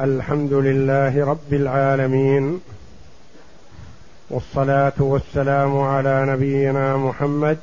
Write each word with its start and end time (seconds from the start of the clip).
الحمد 0.00 0.52
لله 0.52 1.26
رب 1.26 1.52
العالمين 1.52 2.60
والصلاة 4.30 4.92
والسلام 4.98 5.78
على 5.78 6.26
نبينا 6.28 6.96
محمد 6.96 7.58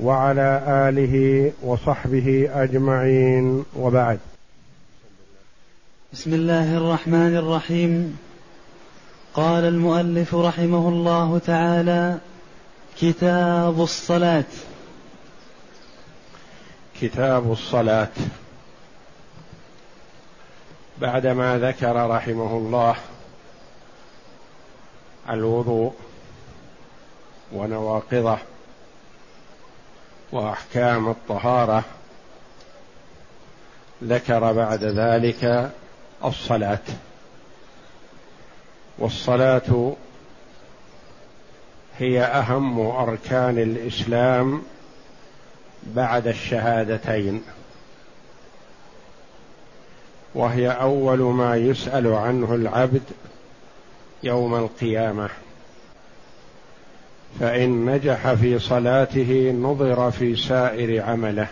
وعلى 0.00 0.62
آله 0.66 1.52
وصحبه 1.62 2.48
أجمعين 2.54 3.64
وبعد. 3.76 4.18
بسم 6.12 6.34
الله 6.34 6.76
الرحمن 6.76 7.36
الرحيم. 7.36 8.18
قال 9.34 9.64
المؤلف 9.64 10.34
رحمه 10.34 10.88
الله 10.88 11.38
تعالى 11.38 12.18
كتاب 13.00 13.80
الصلاة. 13.80 14.44
كتاب 17.00 17.52
الصلاة. 17.52 18.12
بعدما 20.98 21.58
ذكر 21.58 22.10
رحمه 22.10 22.56
الله 22.56 22.96
الوضوء 25.30 25.92
ونواقضه 27.52 28.38
وأحكام 30.32 31.08
الطهارة 31.08 31.84
ذكر 34.04 34.52
بعد 34.52 34.84
ذلك 34.84 35.70
الصلاة. 36.24 36.78
والصلاة 38.98 39.92
هي 41.98 42.22
أهم 42.22 42.80
أركان 42.80 43.58
الإسلام 43.58 44.62
بعد 45.82 46.26
الشهادتين. 46.26 47.42
وهي 50.34 50.68
أول 50.68 51.18
ما 51.18 51.56
يسأل 51.56 52.06
عنه 52.06 52.54
العبد 52.54 53.02
يوم 54.22 54.54
القيامة. 54.54 55.28
فإن 57.40 57.84
نجح 57.84 58.32
في 58.32 58.58
صلاته 58.58 59.52
نظر 59.60 60.10
في 60.10 60.36
سائر 60.36 61.02
عمله 61.02 61.48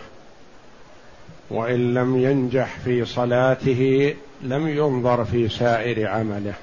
وإن 1.49 1.93
لم 1.93 2.17
ينجح 2.17 2.79
في 2.85 3.05
صلاته 3.05 4.15
لم 4.41 4.67
ينظر 4.67 5.25
في 5.25 5.49
سائر 5.49 6.07
عمله. 6.07 6.53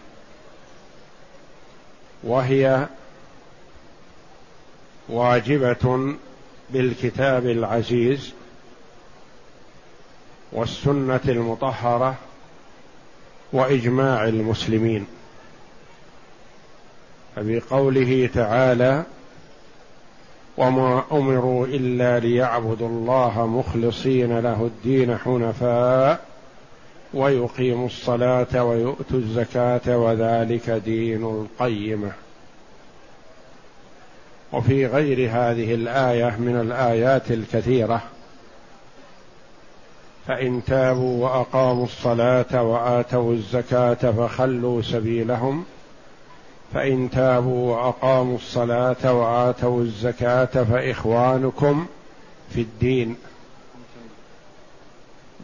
وهي 2.25 2.87
واجبة 5.09 6.15
بالكتاب 6.71 7.47
العزيز 7.47 8.33
والسنة 10.53 11.21
المطهرة 11.29 12.15
وإجماع 13.53 14.25
المسلمين. 14.25 15.07
فبقوله 17.37 18.31
تعالى 18.35 19.03
وما 20.57 21.05
أمروا 21.13 21.67
إلا 21.67 22.19
ليعبدوا 22.19 22.89
الله 22.89 23.47
مخلصين 23.47 24.39
له 24.39 24.63
الدين 24.63 25.19
حنفاء 25.19 26.25
ويقيموا 27.15 27.87
الصلاة 27.87 28.65
ويؤتوا 28.65 29.19
الزكاة 29.19 29.99
وذلك 29.99 30.71
دين 30.71 31.25
القيمة. 31.25 32.13
وفي 34.53 34.87
غير 34.87 35.31
هذه 35.31 35.75
الآية 35.75 36.37
من 36.39 36.61
الآيات 36.61 37.31
الكثيرة 37.31 38.03
فإن 40.31 40.63
تابوا 40.67 41.25
وأقاموا 41.25 41.85
الصلاة 41.85 42.63
وآتوا 42.63 43.33
الزكاة 43.33 43.95
فخلوا 43.95 44.83
سبيلهم. 44.83 45.65
فإن 46.75 47.11
تابوا 47.11 47.77
وأقاموا 47.77 48.37
الصلاة 48.37 49.13
وآتوا 49.13 49.83
الزكاة 49.83 50.45
فإخوانكم 50.45 51.87
في 52.51 52.61
الدين. 52.61 53.17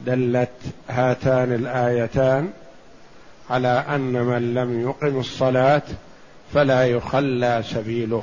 دلت 0.07 0.51
هاتان 0.89 1.53
الآيتان 1.53 2.51
على 3.51 3.85
أن 3.89 4.13
من 4.13 4.55
لم 4.55 4.81
يقم 4.81 5.19
الصلاة 5.19 5.83
فلا 6.55 6.87
يخلى 6.87 7.63
سبيله. 7.67 8.23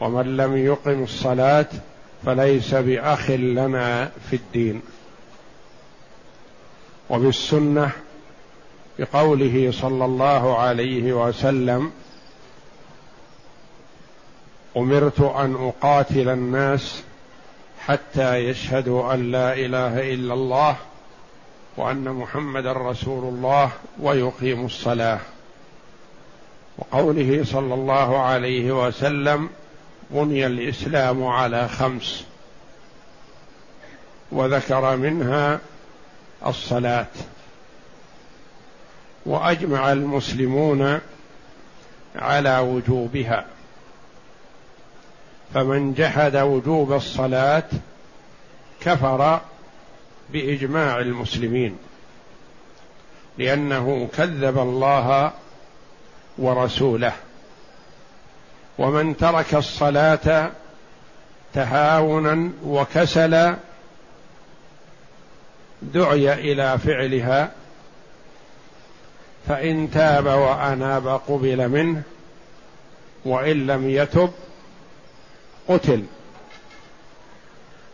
ومن 0.00 0.36
لم 0.36 0.56
يقم 0.56 1.02
الصلاة 1.02 1.68
فليس 2.26 2.74
بأخ 2.74 3.30
لنا 3.30 4.10
في 4.30 4.36
الدين. 4.36 4.82
وبالسنة 7.10 7.90
بقوله 8.98 9.72
صلى 9.72 10.04
الله 10.04 10.58
عليه 10.58 11.12
وسلم 11.12 11.92
أمرت 14.76 15.20
أن 15.20 15.54
أقاتل 15.54 16.28
الناس 16.28 17.02
حتى 17.80 18.36
يشهدوا 18.36 19.14
أن 19.14 19.32
لا 19.32 19.54
إله 19.54 20.14
إلا 20.14 20.34
الله 20.34 20.76
وأن 21.76 22.04
محمدا 22.04 22.72
رسول 22.72 23.34
الله 23.34 23.70
ويقيموا 24.00 24.66
الصلاة. 24.66 25.18
وقوله 26.78 27.44
صلى 27.44 27.74
الله 27.74 28.18
عليه 28.18 28.86
وسلم 28.86 29.48
بني 30.10 30.46
الإسلام 30.46 31.24
على 31.24 31.68
خمس. 31.68 32.24
وذكر 34.32 34.96
منها 34.96 35.60
الصلاة. 36.46 37.06
وأجمع 39.26 39.92
المسلمون 39.92 41.00
على 42.16 42.58
وجوبها. 42.58 43.46
فمن 45.54 45.94
جحد 45.94 46.36
وجوب 46.36 46.92
الصلاة 46.92 47.68
كفر 48.80 49.40
بإجماع 50.30 50.98
المسلمين 50.98 51.78
لأنه 53.38 54.08
كذب 54.16 54.58
الله 54.58 55.32
ورسوله. 56.38 57.12
ومن 58.78 59.16
ترك 59.16 59.54
الصلاة 59.54 60.50
تهاونا 61.54 62.50
وكسلا 62.64 63.56
دعي 65.82 66.32
إلى 66.32 66.78
فعلها 66.78 67.52
فإن 69.48 69.90
تاب 69.90 70.26
وأناب 70.26 71.08
قبل 71.08 71.68
منه 71.68 72.02
وإن 73.24 73.66
لم 73.66 73.90
يتب 73.90 74.30
قتل. 75.68 76.04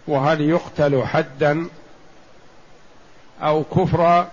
وهل 0.08 0.40
يقتل 0.40 1.04
حدا 1.04 1.66
أو 3.42 3.64
كفرا 3.64 4.28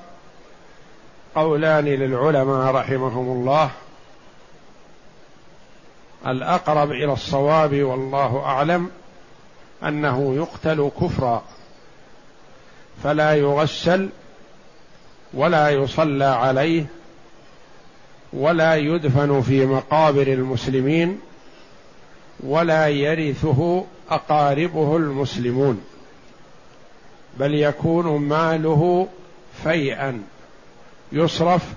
قولان 1.35 1.85
للعلماء 1.85 2.75
رحمهم 2.75 3.37
الله. 3.39 3.69
الأقرب 6.27 6.91
إلى 6.91 7.13
الصواب 7.13 7.83
والله 7.83 8.43
أعلم 8.45 8.91
أنه 9.83 10.35
يقتل 10.35 10.91
كفرا. 11.01 11.43
فلا 13.03 13.33
يغسل 13.33 14.09
ولا 15.33 15.69
يصلى 15.69 16.25
عليه 16.25 16.85
ولا 18.33 18.75
يدفن 18.75 19.41
في 19.41 19.65
مقابر 19.65 20.27
المسلمين 20.27 21.19
ولا 22.39 22.87
يرثه 22.87 23.85
أقاربه 24.09 24.97
المسلمون 24.97 25.83
بل 27.39 27.53
يكون 27.53 28.05
ماله 28.05 29.07
فيئا 29.63 30.21
يصرف 31.11 31.73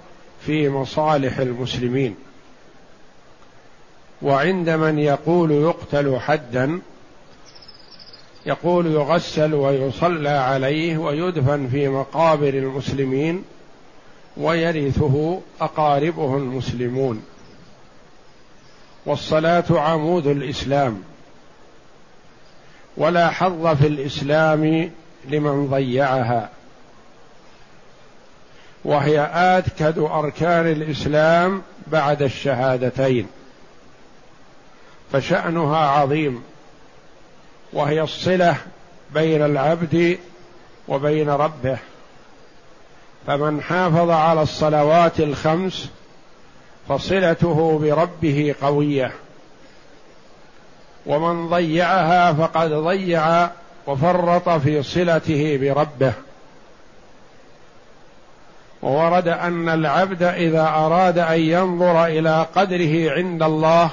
في 0.46 0.68
مصالح 0.68 1.38
المسلمين. 1.38 2.16
وعند 4.22 4.70
من 4.70 4.98
يقول 4.98 5.50
يقتل 5.50 6.18
حدا 6.20 6.80
يقول 8.46 8.86
يغسل 8.86 9.54
ويصلى 9.54 10.28
عليه 10.28 10.98
ويدفن 10.98 11.68
في 11.68 11.88
مقابر 11.88 12.48
المسلمين 12.48 13.44
ويرثه 14.36 15.40
أقاربه 15.60 16.36
المسلمون. 16.36 17.22
والصلاة 19.06 19.64
عمود 19.70 20.26
الإسلام. 20.26 21.02
ولا 22.96 23.30
حظ 23.30 23.66
في 23.66 23.86
الإسلام 23.86 24.90
لمن 25.28 25.66
ضيعها. 25.66 26.50
وهي 28.84 29.20
اكد 29.20 29.98
أركان 29.98 30.66
الإسلام 30.66 31.62
بعد 31.86 32.22
الشهادتين. 32.22 33.26
فشأنها 35.12 35.76
عظيم. 35.76 36.42
وهي 37.72 38.02
الصلة 38.02 38.56
بين 39.14 39.44
العبد 39.44 40.18
وبين 40.88 41.28
ربه. 41.28 41.78
فمن 43.26 43.62
حافظ 43.62 44.10
على 44.10 44.42
الصلوات 44.42 45.20
الخمس 45.20 45.88
فصلته 46.88 47.78
بربه 47.82 48.54
قوية. 48.62 49.12
ومن 51.06 51.48
ضيعها 51.48 52.32
فقد 52.32 52.72
ضيع 52.72 53.50
وفرط 53.86 54.48
في 54.48 54.82
صلته 54.82 55.58
بربه. 55.62 56.12
وورد 58.82 59.28
أن 59.28 59.68
العبد 59.68 60.22
إذا 60.22 60.68
أراد 60.68 61.18
أن 61.18 61.40
ينظر 61.40 62.06
إلى 62.06 62.46
قدره 62.54 63.12
عند 63.12 63.42
الله 63.42 63.90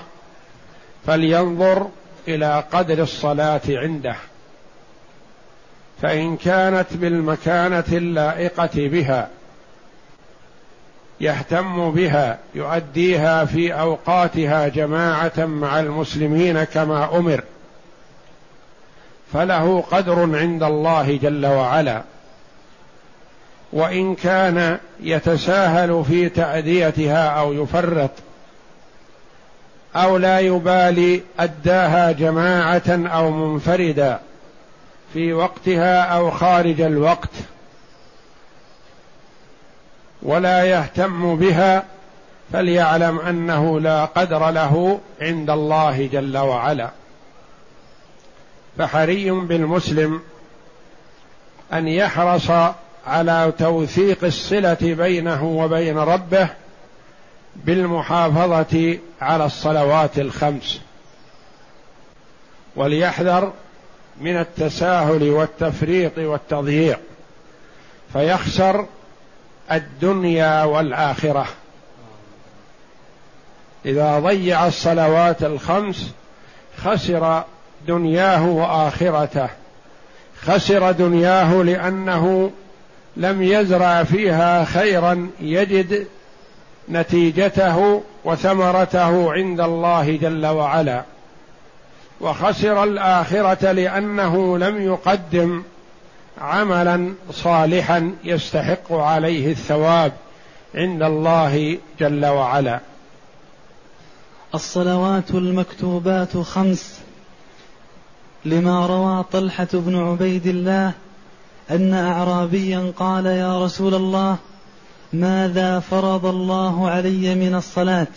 فلينظر 1.07 1.87
إلى 2.27 2.63
قدر 2.71 3.03
الصلاة 3.03 3.61
عنده 3.69 4.15
فإن 6.01 6.37
كانت 6.37 6.87
بالمكانة 6.93 7.83
اللائقة 7.91 8.69
بها 8.75 9.29
يهتم 11.21 11.91
بها 11.91 12.39
يؤديها 12.55 13.45
في 13.45 13.73
أوقاتها 13.73 14.67
جماعة 14.67 15.45
مع 15.45 15.79
المسلمين 15.79 16.63
كما 16.63 17.17
أمر 17.17 17.43
فله 19.33 19.81
قدر 19.81 20.37
عند 20.37 20.63
الله 20.63 21.17
جل 21.17 21.45
وعلا. 21.45 22.03
وإن 23.73 24.15
كان 24.15 24.77
يتساهل 24.99 26.03
في 26.07 26.29
تأديتها 26.29 27.27
أو 27.29 27.53
يفرط 27.53 28.11
أو 29.95 30.17
لا 30.17 30.39
يبالي 30.39 31.21
أداها 31.39 32.11
جماعة 32.11 32.83
أو 32.87 33.31
منفردا 33.31 34.19
في 35.13 35.33
وقتها 35.33 36.01
أو 36.01 36.31
خارج 36.31 36.81
الوقت 36.81 37.29
ولا 40.21 40.63
يهتم 40.63 41.35
بها 41.35 41.83
فليعلم 42.53 43.19
أنه 43.19 43.79
لا 43.79 44.05
قدر 44.05 44.49
له 44.49 44.99
عند 45.21 45.49
الله 45.49 46.09
جل 46.11 46.37
وعلا. 46.37 46.89
فحري 48.77 49.31
بالمسلم 49.31 50.21
أن 51.73 51.87
يحرص 51.87 52.51
على 53.07 53.53
توثيق 53.59 54.23
الصلة 54.23 54.77
بينه 54.81 55.43
وبين 55.43 55.97
ربه 55.97 56.49
بالمحافظة 57.55 58.97
على 59.21 59.45
الصلوات 59.45 60.19
الخمس 60.19 60.81
وليحذر 62.75 63.53
من 64.21 64.37
التساهل 64.37 65.29
والتفريط 65.29 66.17
والتضييع 66.17 66.97
فيخسر 68.13 68.85
الدنيا 69.71 70.63
والآخرة. 70.63 71.47
إذا 73.85 74.19
ضيع 74.19 74.67
الصلوات 74.67 75.43
الخمس 75.43 76.11
خسر 76.77 77.43
دنياه 77.87 78.47
وآخرته 78.47 79.49
خسر 80.41 80.91
دنياه 80.91 81.53
لأنه 81.53 82.51
لم 83.17 83.43
يزرع 83.43 84.03
فيها 84.03 84.65
خيرا 84.65 85.29
يجد 85.39 86.07
نتيجته 86.89 88.03
وثمرته 88.25 89.33
عند 89.33 89.61
الله 89.61 90.17
جل 90.17 90.45
وعلا. 90.45 91.03
وخسر 92.21 92.83
الآخرة 92.83 93.71
لأنه 93.71 94.57
لم 94.57 94.81
يقدم 94.81 95.63
عملا 96.41 97.13
صالحا 97.31 98.11
يستحق 98.23 98.93
عليه 98.93 99.51
الثواب 99.51 100.11
عند 100.75 101.03
الله 101.03 101.77
جل 101.99 102.25
وعلا. 102.25 102.79
الصلوات 104.55 105.31
المكتوبات 105.31 106.37
خمس 106.37 106.99
لما 108.45 108.85
روى 108.87 109.23
طلحة 109.31 109.67
بن 109.73 109.95
عبيد 109.95 110.47
الله 110.47 110.91
أن 111.71 111.93
اعرابيا 111.93 112.93
قال 112.97 113.25
يا 113.25 113.65
رسول 113.65 113.95
الله 113.95 114.37
ماذا 115.13 115.79
فرض 115.79 116.25
الله 116.25 116.89
علي 116.89 117.35
من 117.35 117.55
الصلاة؟ 117.55 118.07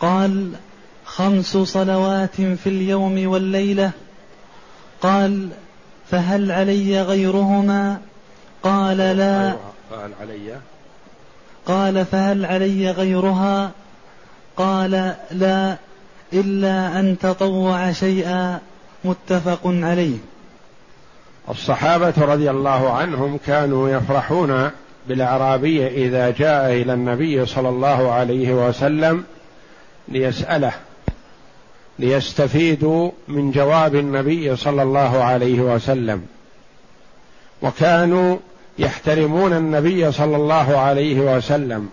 قال 0.00 0.52
خمس 1.04 1.56
صلوات 1.56 2.36
في 2.36 2.66
اليوم 2.66 3.26
والليلة. 3.26 3.90
قال 5.02 5.48
فهل 6.10 6.52
علي 6.52 7.02
غيرهما؟ 7.02 8.00
قال 8.62 8.96
لا. 8.96 9.56
فهل 9.90 10.10
علي. 10.20 10.56
قال 11.66 12.04
فهل 12.04 12.44
علي 12.44 12.90
غيرها؟ 12.90 13.70
قال 14.56 15.14
لا 15.30 15.76
إلا 16.32 17.00
أن 17.00 17.18
تطوع 17.18 17.92
شيئا. 17.92 18.60
متفق 19.04 19.60
عليه. 19.64 20.18
الصحابة 21.48 22.14
رضي 22.18 22.50
الله 22.50 22.92
عنهم 22.92 23.38
كانوا 23.46 23.88
يفرحون 23.88 24.70
بالأعرابي 25.08 25.86
إذا 25.86 26.30
جاء 26.30 26.72
إلى 26.72 26.94
النبي 26.94 27.46
صلى 27.46 27.68
الله 27.68 28.12
عليه 28.12 28.68
وسلم 28.68 29.24
ليسأله 30.08 30.72
ليستفيدوا 31.98 33.10
من 33.28 33.50
جواب 33.50 33.94
النبي 33.94 34.56
صلى 34.56 34.82
الله 34.82 35.24
عليه 35.24 35.60
وسلم. 35.60 36.26
وكانوا 37.62 38.36
يحترمون 38.78 39.52
النبي 39.52 40.12
صلى 40.12 40.36
الله 40.36 40.78
عليه 40.78 41.20
وسلم 41.20 41.88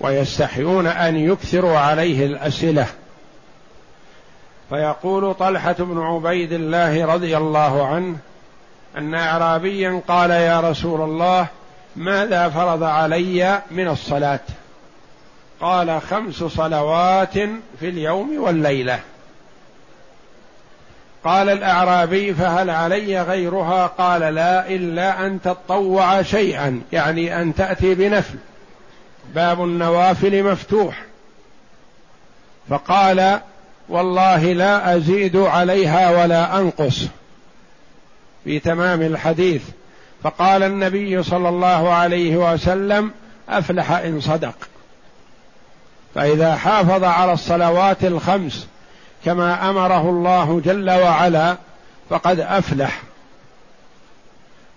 ويستحيون 0.00 0.86
أن 0.86 1.16
يكثروا 1.16 1.78
عليه 1.78 2.26
الأسئلة. 2.26 2.86
فيقول 4.70 5.34
طلحة 5.34 5.76
بن 5.78 5.98
عبيد 5.98 6.52
الله 6.52 7.06
رضي 7.14 7.36
الله 7.36 7.86
عنه 7.86 8.16
أن 8.98 9.14
اعرابيا 9.14 10.02
قال 10.08 10.30
يا 10.30 10.60
رسول 10.60 11.00
الله 11.00 11.46
ماذا 11.98 12.48
فرض 12.48 12.82
علي 12.82 13.62
من 13.70 13.88
الصلاة؟ 13.88 14.40
قال 15.60 16.02
خمس 16.02 16.34
صلوات 16.34 17.32
في 17.80 17.88
اليوم 17.88 18.38
والليلة. 18.38 19.00
قال 21.24 21.48
الأعرابي 21.48 22.34
فهل 22.34 22.70
علي 22.70 23.22
غيرها؟ 23.22 23.86
قال 23.86 24.20
لا 24.20 24.68
إلا 24.68 25.26
أن 25.26 25.42
تطوع 25.42 26.22
شيئا 26.22 26.82
يعني 26.92 27.42
أن 27.42 27.54
تأتي 27.54 27.94
بنفل. 27.94 28.38
باب 29.34 29.64
النوافل 29.64 30.42
مفتوح. 30.42 31.02
فقال 32.68 33.40
والله 33.88 34.52
لا 34.52 34.96
أزيد 34.96 35.36
عليها 35.36 36.22
ولا 36.22 36.58
أنقص. 36.58 37.06
في 38.44 38.58
تمام 38.58 39.02
الحديث. 39.02 39.62
فقال 40.22 40.62
النبي 40.62 41.22
صلى 41.22 41.48
الله 41.48 41.92
عليه 41.92 42.52
وسلم 42.52 43.10
أفلح 43.48 43.90
إن 43.90 44.20
صدق. 44.20 44.54
فإذا 46.14 46.56
حافظ 46.56 47.04
على 47.04 47.32
الصلوات 47.32 48.04
الخمس 48.04 48.66
كما 49.24 49.70
أمره 49.70 50.10
الله 50.10 50.60
جل 50.64 50.90
وعلا 50.90 51.56
فقد 52.10 52.40
أفلح. 52.40 53.02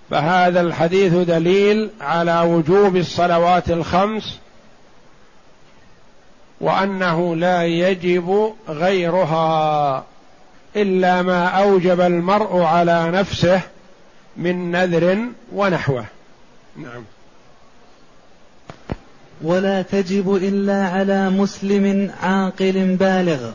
فهذا 0.10 0.62
الحديث 0.62 1.14
دليل 1.14 1.90
على 2.02 2.40
وجوب 2.40 2.96
الصلوات 2.96 3.70
الخمس 3.70 4.40
وأنه 6.62 7.36
لا 7.36 7.66
يجب 7.66 8.54
غيرها 8.70 10.04
إلا 10.76 11.22
ما 11.22 11.48
أوجب 11.48 12.02
المرء 12.02 12.62
على 12.62 13.12
نفسه 13.12 13.62
من 14.38 14.72
نذر 14.72 15.18
ونحوه. 15.54 16.06
نعم. 16.78 17.04
ولا 19.42 19.82
تجب 19.82 20.36
إلا 20.36 20.88
على 20.88 21.30
مسلم 21.30 22.12
عاقل 22.22 22.96
بالغ. 22.96 23.52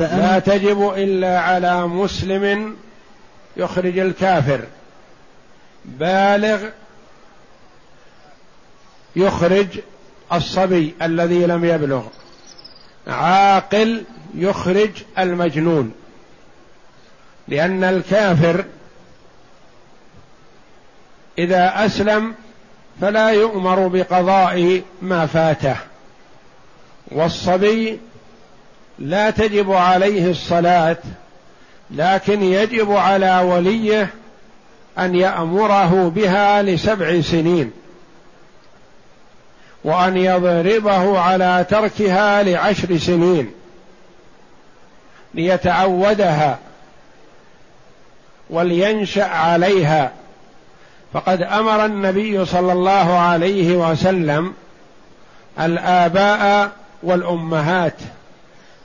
لا 0.00 0.38
تجب 0.38 0.92
إلا 0.96 1.40
على 1.40 1.86
مسلم 1.86 2.76
يخرج 3.56 3.98
الكافر. 3.98 4.60
بالغ 5.84 6.68
يخرج 9.16 9.66
الصبي 10.32 10.94
الذي 11.02 11.46
لم 11.46 11.64
يبلغ. 11.64 12.06
عاقل 13.06 14.04
يخرج 14.34 14.90
المجنون. 15.18 15.92
لأن 17.48 17.84
الكافر 17.84 18.64
إذا 21.38 21.72
أسلم 21.86 22.34
فلا 23.00 23.30
يؤمر 23.30 23.88
بقضاء 23.88 24.82
ما 25.02 25.26
فاته. 25.26 25.76
والصبي 27.12 28.00
لا 28.98 29.30
تجب 29.30 29.72
عليه 29.72 30.30
الصلاة 30.30 30.96
لكن 31.90 32.42
يجب 32.42 32.92
على 32.92 33.40
وليه 33.40 34.10
أن 34.98 35.14
يأمره 35.14 36.12
بها 36.16 36.62
لسبع 36.62 37.20
سنين 37.20 37.72
وأن 39.84 40.16
يضربه 40.16 41.18
على 41.18 41.66
تركها 41.70 42.42
لعشر 42.42 42.98
سنين 42.98 43.52
ليتعودها 45.34 46.58
ولينشأ 48.50 49.24
عليها 49.24 50.12
فقد 51.12 51.42
أمر 51.42 51.84
النبي 51.84 52.44
صلى 52.44 52.72
الله 52.72 53.18
عليه 53.18 53.90
وسلم 53.90 54.52
الآباء 55.60 56.72
والأمهات 57.02 57.94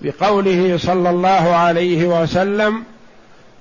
بقوله 0.01 0.77
صلى 0.77 1.09
الله 1.09 1.55
عليه 1.55 2.21
وسلم 2.21 2.83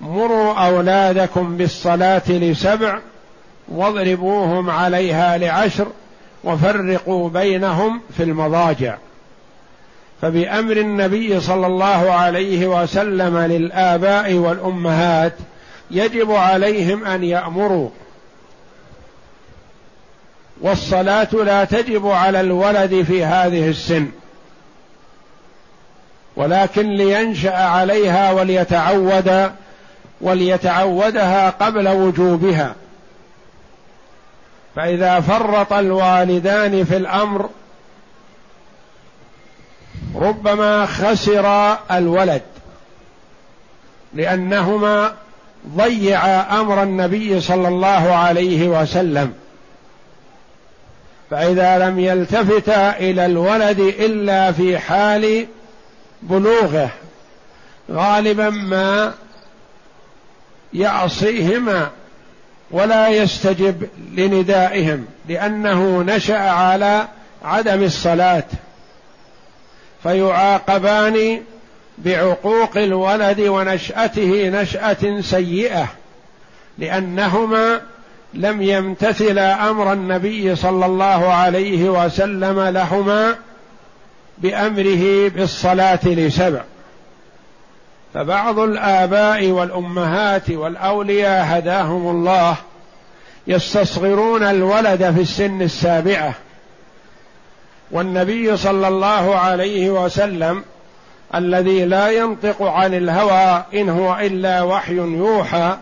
مروا 0.01 0.55
أولادكم 0.67 1.57
بالصلاة 1.57 2.23
لسبع 2.29 2.99
واضربوهم 3.69 4.71
عليها 4.71 5.39
لعشر 5.39 5.87
وفرقوا 6.45 7.29
بينهم 7.29 8.01
في 8.17 8.23
المضاجع. 8.23 8.97
فبأمر 10.23 10.77
النبي 10.77 11.41
صلى 11.41 11.67
الله 11.67 12.13
عليه 12.13 12.83
وسلم 12.83 13.39
للآباء 13.39 14.35
والأمهات 14.35 15.33
يجب 15.91 16.33
عليهم 16.33 17.05
أن 17.05 17.25
يأمروا 17.25 17.89
والصلاة 20.63 21.29
لا 21.33 21.65
تجب 21.65 22.07
على 22.07 22.41
الولد 22.41 23.03
في 23.03 23.25
هذه 23.25 23.69
السن. 23.69 24.09
ولكن 26.37 26.87
لينشأ 26.89 27.57
عليها 27.57 28.33
وليتعود 28.33 29.51
وليتعودها 30.21 31.51
قبل 31.51 31.89
وجوبها. 31.89 32.75
فإذا 34.77 35.21
فرط 35.21 35.73
الوالدان 35.73 36.85
في 36.85 36.97
الأمر 36.97 37.49
ربما 40.15 40.87
خسر 40.87 41.77
الولد 41.91 42.43
لأنهما 44.15 45.13
ضيعا 45.77 46.61
أمر 46.61 46.83
النبي 46.83 47.41
صلى 47.41 47.69
الله 47.69 48.15
عليه 48.15 48.69
وسلم. 48.69 49.42
فإذا 51.33 51.79
لم 51.79 51.99
يلتفتا 51.99 52.99
إلى 52.99 53.27
الولد 53.27 53.79
إلا 53.81 54.53
في 54.53 54.79
حال 54.79 55.47
بلوغه 56.23 56.91
غالبا 57.91 58.51
ما 58.51 59.15
يعصيهما 60.75 61.91
ولا 62.71 63.09
يستجب 63.09 63.89
لندائهم 64.15 65.07
لأنه 65.29 66.03
نشأ 66.03 66.39
على 66.39 67.09
عدم 67.45 67.83
الصلاة. 67.83 68.45
فيعاقبان 70.03 71.43
بعقوق 71.99 72.77
الولد 72.77 73.41
ونشأته 73.41 74.49
نشأة 74.49 75.21
سيئة 75.21 75.89
لأنهما 76.79 77.81
لم 78.35 78.63
يمتثلا 78.63 79.71
أمر 79.71 79.93
النبي 79.93 80.57
صلى 80.57 80.87
الله 80.87 81.33
عليه 81.33 81.91
وسلم 81.91 82.61
لهما 82.61 83.35
بأمره 84.39 85.29
بالصلاة 85.29 86.01
لسبع. 86.05 86.61
فبعض 88.15 88.59
الآباء 88.59 89.47
والأمهات 89.47 90.51
والأولياء 90.51 91.59
هداهم 91.59 92.11
الله 92.11 92.57
يستصغرون 93.47 94.43
الولد 94.43 95.11
في 95.11 95.21
السن 95.21 95.63
السابعة. 95.63 96.35
والنبي 97.91 98.57
صلى 98.57 98.89
الله 98.89 99.37
عليه 99.37 99.91
وسلم 99.91 100.65
الذي 101.35 101.85
لا 101.85 102.09
ينطق 102.09 102.63
عن 102.63 102.95
الهوى 102.95 103.65
إن 103.75 103.89
هو 103.89 104.17
إلا 104.21 104.63
وحي 104.63 104.95
يوحى 104.95 105.77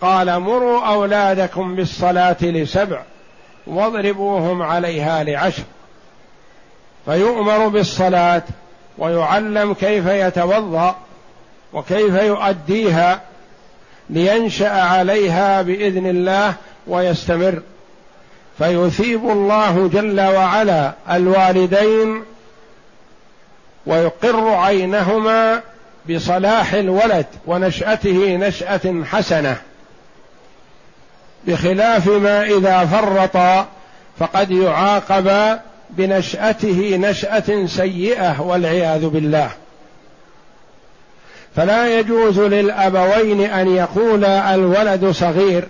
قال 0.00 0.40
مروا 0.40 0.80
أولادكم 0.80 1.76
بالصلاة 1.76 2.36
لسبع 2.42 3.02
واضربوهم 3.66 4.62
عليها 4.62 5.24
لعشر. 5.24 5.62
فيؤمر 7.04 7.68
بالصلاة 7.68 8.42
ويعلم 8.98 9.74
كيف 9.74 10.06
يتوضأ 10.06 10.96
وكيف 11.72 12.14
يؤديها 12.14 13.20
لينشأ 14.10 14.70
عليها 14.70 15.62
بإذن 15.62 16.06
الله 16.06 16.54
ويستمر. 16.86 17.62
فيثيب 18.58 19.30
الله 19.30 19.90
جل 19.92 20.20
وعلا 20.20 20.92
الوالدين 21.10 22.22
ويقر 23.86 24.48
عينهما 24.48 25.60
بصلاح 26.10 26.72
الولد 26.72 27.26
ونشأته 27.46 28.36
نشأة 28.36 29.04
حسنة. 29.04 29.56
بخلاف 31.46 32.08
ما 32.08 32.42
إذا 32.42 32.84
فرط 32.84 33.66
فقد 34.18 34.50
يعاقب 34.50 35.58
بنشأته 35.90 36.96
نشأة 37.00 37.66
سيئة 37.66 38.40
والعياذ 38.40 39.06
بالله. 39.06 39.50
فلا 41.56 41.98
يجوز 41.98 42.40
للأبوين 42.40 43.40
أن 43.40 43.76
يقول 43.76 44.24
الولد 44.24 45.10
صغير 45.10 45.68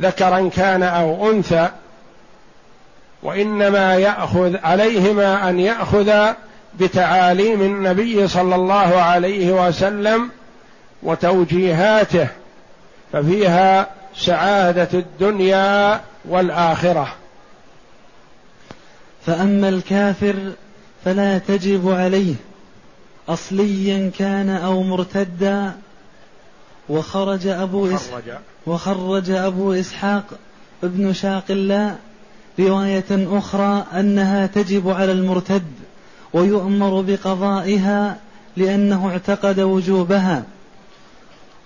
ذكرا 0.00 0.50
كان 0.56 0.82
أو 0.82 1.30
أنثى 1.30 1.68
وإنما 3.22 3.94
يأخذ 3.94 4.56
عليهما 4.62 5.48
أن 5.48 5.60
يأخذ 5.60 6.32
بتعاليم 6.78 7.62
النبي 7.62 8.28
صلى 8.28 8.54
الله 8.54 9.00
عليه 9.00 9.66
وسلم 9.66 10.30
وتوجيهاته 11.02 12.28
ففيها 13.12 13.86
سعاده 14.16 14.88
الدنيا 14.98 16.00
والآخرة. 16.24 17.14
فأما 19.26 19.68
الكافر 19.68 20.36
فلا 21.04 21.38
تجب 21.38 21.88
عليه. 21.88 22.34
اصليا 23.28 24.10
كان 24.18 24.50
أو 24.50 24.82
مرتدا. 24.82 25.72
وخرج 26.88 27.46
أبو 27.46 27.94
إسحاق 27.94 28.40
وخرج. 28.66 29.30
أبو 29.30 29.72
إسحاق 29.72 30.24
ابن 30.84 31.12
شاق 31.12 31.44
الله 31.50 31.96
رواية 32.60 33.04
أخرى 33.10 33.86
أنها 33.94 34.46
تجب 34.46 34.88
على 34.88 35.12
المرتد 35.12 35.72
ويؤمر 36.32 37.00
بقضائها 37.00 38.16
لأنه 38.56 39.08
اعتقد 39.08 39.60
وجوبها. 39.60 40.44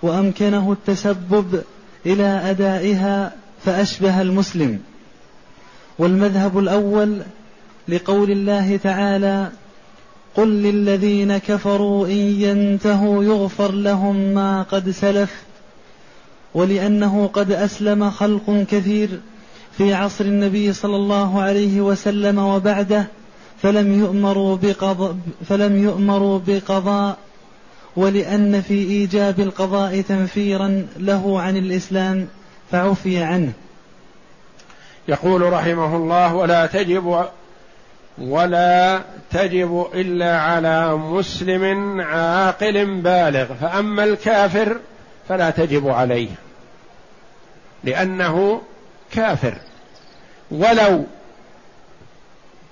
وأمكنه 0.03 0.73
التسبب 0.73 1.63
إلى 2.07 2.51
أدائها 2.51 3.33
فأشبه 3.65 4.21
المسلم. 4.21 4.81
والمذهب 5.99 6.59
الأول 6.59 7.19
لقول 7.89 8.31
الله 8.31 8.77
تعالى 8.77 9.49
قل 10.37 10.49
للذين 10.49 11.39
كفروا 11.39 12.07
إن 12.07 12.13
ينتهوا 12.17 13.25
يغفر 13.25 13.73
لهم 13.73 14.17
ما 14.17 14.63
قد 14.63 14.91
سلف 14.91 15.43
ولأنه 16.55 17.31
قد 17.33 17.53
أسلم 17.53 18.11
خلق 18.11 18.65
كثير 18.71 19.21
في 19.79 19.95
عصر 19.95 20.25
النبي 20.25 20.73
صلى 20.73 20.97
الله 20.97 21.43
عليه 21.43 21.81
وسلم 21.81 22.39
وبعده 22.39 23.09
فلم 23.63 24.01
يؤمروا 24.01 24.57
بقضاء 24.57 25.17
فلم 25.49 25.83
يؤمروا 25.83 26.41
بقضاء 26.47 27.17
ولأن 27.97 28.61
في 28.61 28.75
إيجاب 28.75 29.41
القضاء 29.41 30.01
تنفيرا 30.01 30.87
له 30.97 31.41
عن 31.41 31.57
الإسلام 31.57 32.29
فعفي 32.71 33.23
عنه. 33.23 33.53
يقول 35.09 35.53
رحمه 35.53 35.97
الله 35.97 36.35
ولا 36.35 36.67
تجب 36.67 37.25
ولا 38.19 39.03
تجب 39.31 39.87
إلا 39.95 40.41
على 40.41 40.97
مسلم 40.97 42.01
عاقل 42.01 43.01
بالغ 43.01 43.55
فأما 43.55 44.05
الكافر 44.05 44.77
فلا 45.29 45.51
تجب 45.51 45.89
عليه 45.89 46.31
لأنه 47.85 48.63
كافر. 49.13 49.55
ولو 50.51 51.05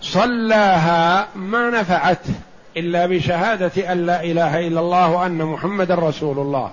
صلاها 0.01 1.29
ما 1.35 1.71
نفعته 1.71 2.35
إلا 2.77 3.07
بشهادة 3.07 3.93
أن 3.93 4.07
لا 4.07 4.25
إله 4.25 4.67
إلا 4.67 4.81
الله 4.81 5.11
وأن 5.11 5.39
محمدا 5.39 5.95
رسول 5.95 6.39
الله. 6.39 6.71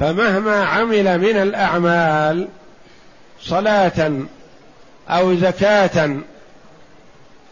فمهما 0.00 0.64
عمل 0.64 1.18
من 1.18 1.36
الأعمال 1.36 2.48
صلاة 3.42 4.12
أو 5.08 5.34
زكاة 5.34 6.16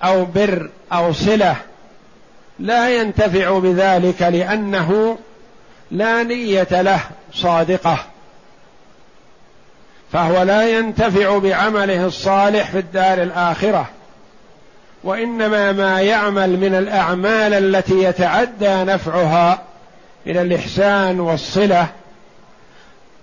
أو 0.05 0.25
بر 0.25 0.71
أو 0.93 1.13
صلة 1.13 1.57
لا 2.59 3.01
ينتفع 3.01 3.59
بذلك 3.59 4.23
لأنه 4.23 5.19
لا 5.91 6.23
نية 6.23 6.83
له 6.83 7.01
صادقة. 7.33 7.99
فهو 10.13 10.43
لا 10.43 10.79
ينتفع 10.79 11.39
بعمله 11.39 12.07
الصالح 12.07 12.71
في 12.71 12.79
الدار 12.79 13.23
الآخرة. 13.23 13.89
وإنما 15.07 15.73
ما 15.73 16.01
يعمل 16.01 16.57
من 16.61 16.75
الأعمال 16.75 17.55
التي 17.55 18.03
يتعدى 18.03 18.75
نفعها 18.93 19.63
من 20.27 20.37
الإحسان 20.37 21.21
والصلة 21.21 21.87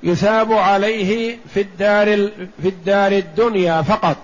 يثاب 0.04 0.54
عليه 0.54 1.38
في 1.54 1.62
الدار 1.62 2.30
في 2.62 2.68
الدار 2.68 3.12
الدنيا 3.12 3.82
فقط. 3.82 4.18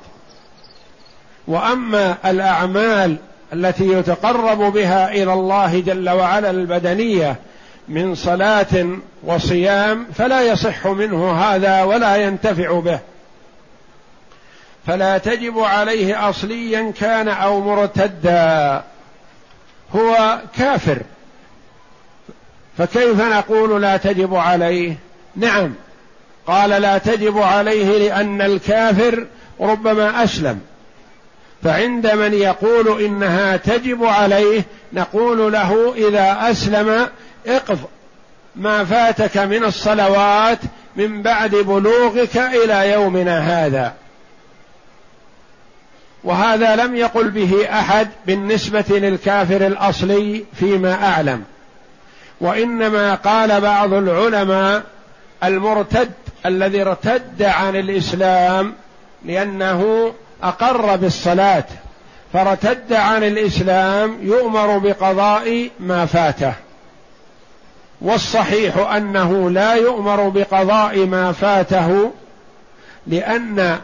وأما 1.47 2.17
الأعمال 2.25 3.15
التي 3.53 3.87
يتقرب 3.93 4.73
بها 4.73 5.11
إلى 5.11 5.33
الله 5.33 5.79
جل 5.79 6.09
وعلا 6.09 6.49
البدنية 6.49 7.35
من 7.87 8.15
صلاة 8.15 8.87
وصيام 9.23 10.07
فلا 10.13 10.41
يصح 10.41 10.87
منه 10.87 11.31
هذا 11.31 11.83
ولا 11.83 12.15
ينتفع 12.15 12.79
به. 12.79 12.99
فلا 14.89 15.17
تجب 15.17 15.59
عليه 15.59 16.29
اصليا 16.29 16.93
كان 16.99 17.27
أو 17.27 17.61
مرتدا. 17.61 18.83
هو 19.95 20.39
كافر. 20.57 20.97
فكيف 22.77 23.21
نقول 23.21 23.81
لا 23.81 23.97
تجب 23.97 24.35
عليه؟ 24.35 24.95
نعم. 25.35 25.73
قال 26.47 26.69
لا 26.69 26.97
تجب 26.97 27.37
عليه 27.37 27.97
لأن 27.97 28.41
الكافر 28.41 29.25
ربما 29.59 30.23
أسلم. 30.23 30.61
فعند 31.63 32.07
من 32.07 32.33
يقول 32.33 33.03
إنها 33.03 33.57
تجب 33.57 34.03
عليه 34.03 34.63
نقول 34.93 35.53
له 35.53 35.93
إذا 35.95 36.51
أسلم 36.51 37.07
اقف. 37.47 37.79
ما 38.55 38.85
فاتك 38.85 39.37
من 39.37 39.63
الصلوات 39.63 40.59
من 40.95 41.21
بعد 41.21 41.55
بلوغك 41.55 42.37
إلى 42.37 42.91
يومنا 42.91 43.39
هذا. 43.39 43.93
وهذا 46.23 46.75
لم 46.75 46.95
يقل 46.95 47.29
به 47.29 47.67
أحد 47.79 48.09
بالنسبة 48.25 48.85
للكافر 48.89 49.67
الأصلي 49.67 50.45
فيما 50.53 50.93
أعلم. 50.93 51.43
وإنما 52.41 53.15
قال 53.15 53.61
بعض 53.61 53.93
العلماء 53.93 54.83
المرتد 55.43 56.11
الذي 56.45 56.81
ارتد 56.81 57.43
عن 57.43 57.75
الإسلام 57.75 58.73
لأنه 59.25 60.13
أقر 60.43 60.95
بالصلاة 60.95 61.65
فارتد 62.33 62.93
عن 62.93 63.23
الإسلام 63.23 64.17
يؤمر 64.21 64.77
بقضاء 64.77 65.69
ما 65.79 66.05
فاته. 66.05 66.53
والصحيح 68.01 68.77
أنه 68.77 69.49
لا 69.49 69.73
يؤمر 69.73 70.29
بقضاء 70.29 71.05
ما 71.05 71.31
فاته 71.31 72.11
لأن 73.07 73.79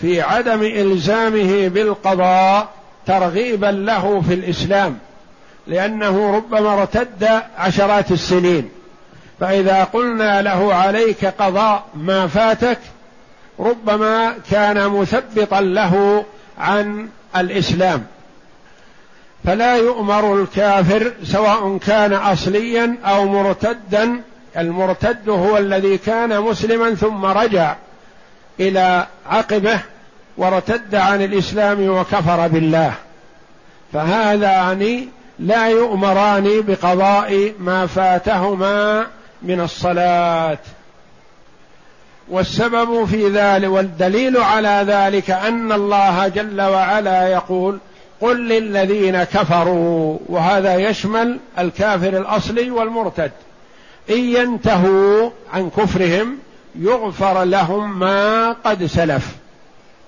في 0.00 0.20
عدم 0.22 0.62
إلزامه 0.62 1.68
بالقضاء 1.68 2.68
ترغيبا 3.06 3.66
له 3.66 4.22
في 4.28 4.34
الإسلام 4.34 4.98
لأنه 5.66 6.36
ربما 6.36 6.74
ارتد 6.74 7.28
عشرات 7.58 8.12
السنين. 8.12 8.68
فإذا 9.40 9.84
قلنا 9.84 10.42
له 10.42 10.74
عليك 10.74 11.24
قضاء 11.24 11.84
ما 11.94 12.26
فاتك 12.26 12.78
ربما 13.58 14.34
كان 14.50 14.88
مثبطا 14.88 15.60
له 15.60 16.24
عن 16.58 17.08
الإسلام. 17.36 18.06
فلا 19.44 19.76
يؤمر 19.76 20.42
الكافر 20.42 21.12
سواء 21.24 21.78
كان 21.78 22.12
اصليا 22.12 22.96
أو 23.04 23.24
مرتدا 23.24 24.22
المرتد 24.56 25.28
هو 25.28 25.58
الذي 25.58 25.98
كان 25.98 26.40
مسلما 26.40 26.94
ثم 26.94 27.24
رجع. 27.24 27.76
إلى 28.60 29.06
عقبه 29.26 29.80
وارتد 30.36 30.94
عن 30.94 31.22
الإسلام 31.22 31.88
وكفر 31.88 32.48
بالله. 32.48 32.92
فهذان 33.92 35.06
لا 35.38 35.68
يؤمران 35.68 36.62
بقضاء 36.68 37.52
ما 37.58 37.86
فاتهما 37.86 39.06
من 39.42 39.60
الصلاة. 39.60 40.58
والسبب 42.28 43.04
في 43.04 43.28
ذلك 43.28 43.68
والدليل 43.68 44.36
على 44.36 44.84
ذلك 44.86 45.30
أن 45.30 45.72
الله 45.72 46.28
جل 46.28 46.60
وعلا 46.60 47.28
يقول 47.28 47.78
قل 48.20 48.48
للذين 48.48 49.24
كفروا 49.24 50.18
وهذا 50.26 50.76
يشمل 50.76 51.38
الكافر 51.58 52.08
الأصلي 52.08 52.70
والمرتد. 52.70 53.32
إن 54.10 54.18
ينتهوا 54.18 55.30
عن 55.52 55.70
كفرهم 55.70 56.38
يغفر 56.78 57.44
لهم 57.44 57.98
ما 57.98 58.52
قد 58.52 58.84
سلف. 58.86 59.36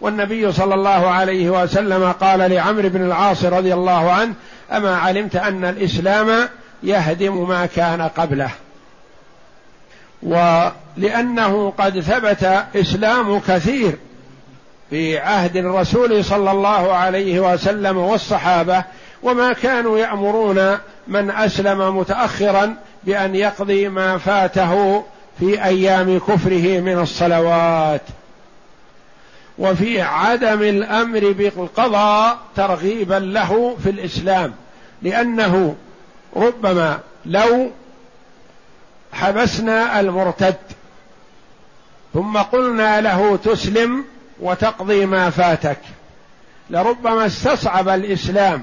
والنبي 0.01 0.53
صلى 0.53 0.75
الله 0.75 1.09
عليه 1.09 1.51
وسلم 1.63 2.13
قال 2.13 2.39
لعمرو 2.39 2.89
بن 2.89 3.07
العاص 3.07 3.45
رضي 3.45 3.75
الله 3.75 4.11
عنه 4.13 4.35
أما 4.73 4.97
علمت 4.97 5.37
أن 5.37 5.65
الإسلام 5.65 6.49
يهدم 6.83 7.49
ما 7.49 7.67
كان 7.67 8.03
قبله. 8.03 8.51
ولأنه 10.23 11.73
قد 11.79 12.01
ثبت 12.01 12.65
إسلام 12.77 13.41
كثير 13.41 13.97
في 14.91 15.19
عهد 15.19 15.57
الرسول 15.57 16.25
صلى 16.25 16.51
الله 16.51 16.95
عليه 16.95 17.41
وسلم 17.41 17.97
والصحابة 17.97 18.85
وما 19.23 19.53
كانوا 19.53 19.99
يأمرون 19.99 20.79
من 21.09 21.31
أسلم 21.31 21.99
متاخرا 21.99 22.77
بأن 23.05 23.35
يقضي 23.35 23.89
ما 23.89 24.19
فاته 24.19 25.05
في 25.39 25.65
أيام 25.65 26.19
كفره 26.19 26.81
من 26.81 26.99
الصلوات 26.99 28.03
وفي 29.59 30.03
عدم 30.03 30.63
الأمر 30.63 31.33
بالقضاء 31.33 32.39
ترغيبا 32.57 33.15
له 33.15 33.77
في 33.83 33.91
الإسلام 33.91 34.55
لأنه 35.03 35.77
ربما 36.37 37.01
لو 37.27 37.71
حبسنا 39.13 40.01
المرتد 40.01 40.57
ثم 42.15 42.39
قلنا 42.39 43.01
له 43.01 43.37
تسلم 43.37 44.05
وتقضي 44.41 45.07
ما 45.07 45.31
فاتك 45.31 45.79
لربما 46.71 47.27
استصعب 47.27 47.89
الإسلام 47.89 48.63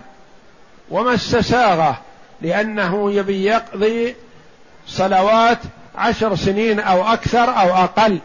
وما 0.92 1.14
استساغه 1.14 2.02
لأنه 2.42 3.12
يبي 3.12 3.44
يقضي 3.44 4.16
صلوات 4.88 5.58
عشر 5.98 6.36
سنين 6.36 6.80
أو 6.80 7.14
أكثر 7.14 7.44
أو 7.44 7.74
أقل. 7.84 8.20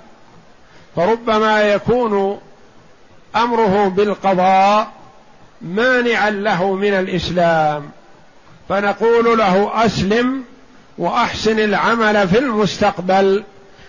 فربما 0.97 1.63
يكون 1.63 2.41
أمره 3.37 3.89
بالقضاء 3.89 4.89
مانعا 5.63 6.31
له 6.31 6.75
من 6.75 6.93
الإسلام. 6.93 7.91
فنقول 8.69 9.39
له 9.39 9.85
أسلم 9.87 10.45
وأحسن 10.99 11.59
العمل 11.59 12.29
في 12.29 12.39
المستقبل. 12.39 13.45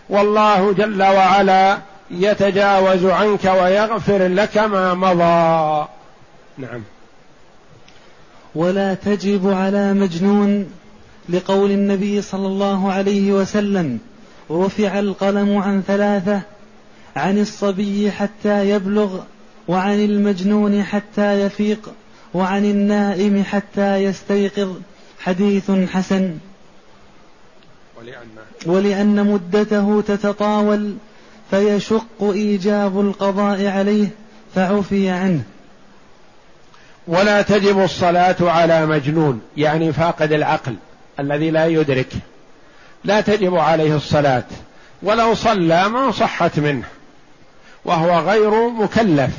والله 0.10 0.74
جل 0.74 1.04
وعلا 1.04 1.78
يتجاوز 2.12 3.06
عنك 3.06 3.46
ويغفر 3.46 4.28
لك 4.28 4.58
ما 4.58 4.94
مضى. 4.94 5.88
نعم. 6.58 6.82
ولا 8.56 8.94
تجب 8.94 9.54
على 9.54 9.94
مجنون 9.94 10.72
لقول 11.30 11.72
النبي 11.72 12.22
صلى 12.22 12.48
الله 12.48 12.92
عليه 12.92 13.32
وسلم 13.32 14.00
رفع 14.52 15.00
القلم 15.00 15.58
عن 15.58 15.84
ثلاثة 15.88 16.42
عن 17.16 17.40
الصبي 17.40 18.12
حتى 18.12 18.70
يبلغ 18.70 19.20
وعن 19.68 20.06
المجنون 20.06 20.84
حتى 20.84 21.42
يفيق 21.42 21.94
وعن 22.34 22.66
النائم 22.66 23.44
حتى 23.44 23.96
يستيقظ. 23.96 24.76
حديث 25.20 25.72
حسن. 25.72 26.38
ولأن, 27.98 28.28
ولأن 28.66 29.28
مدته 29.28 30.02
تتطاول 30.02 30.94
فيشق 31.52 32.24
إيجاب 32.24 33.00
القضاء 33.00 33.66
عليه 33.66 34.08
فعفي 34.56 35.10
عنه. 35.10 35.44
ولا 37.08 37.42
تجب 37.42 37.80
الصلاة 37.80 38.36
على 38.42 38.86
مجنون 38.86 39.42
يعني 39.58 39.94
فاقد 39.94 40.32
العقل. 40.32 40.76
الذي 41.22 41.52
لا 41.52 41.66
يدرك 41.66 42.08
لا 43.04 43.22
تجب 43.22 43.56
عليه 43.56 43.96
الصلاة 43.96 44.44
ولو 45.04 45.34
صلى 45.34 45.90
ما 45.90 46.12
صحت 46.12 46.60
منه 46.60 46.84
وهو 47.86 48.20
غير 48.20 48.70
مكلف. 48.70 49.32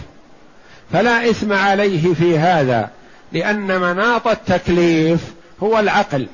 فلا 0.93 1.31
إثم 1.31 1.53
عليه 1.53 2.15
في 2.15 2.39
هذا 2.39 2.91
لأن 3.33 3.81
مناط 3.81 4.29
التكليف 4.29 5.21
هو 5.63 5.79
العقل. 5.79 6.27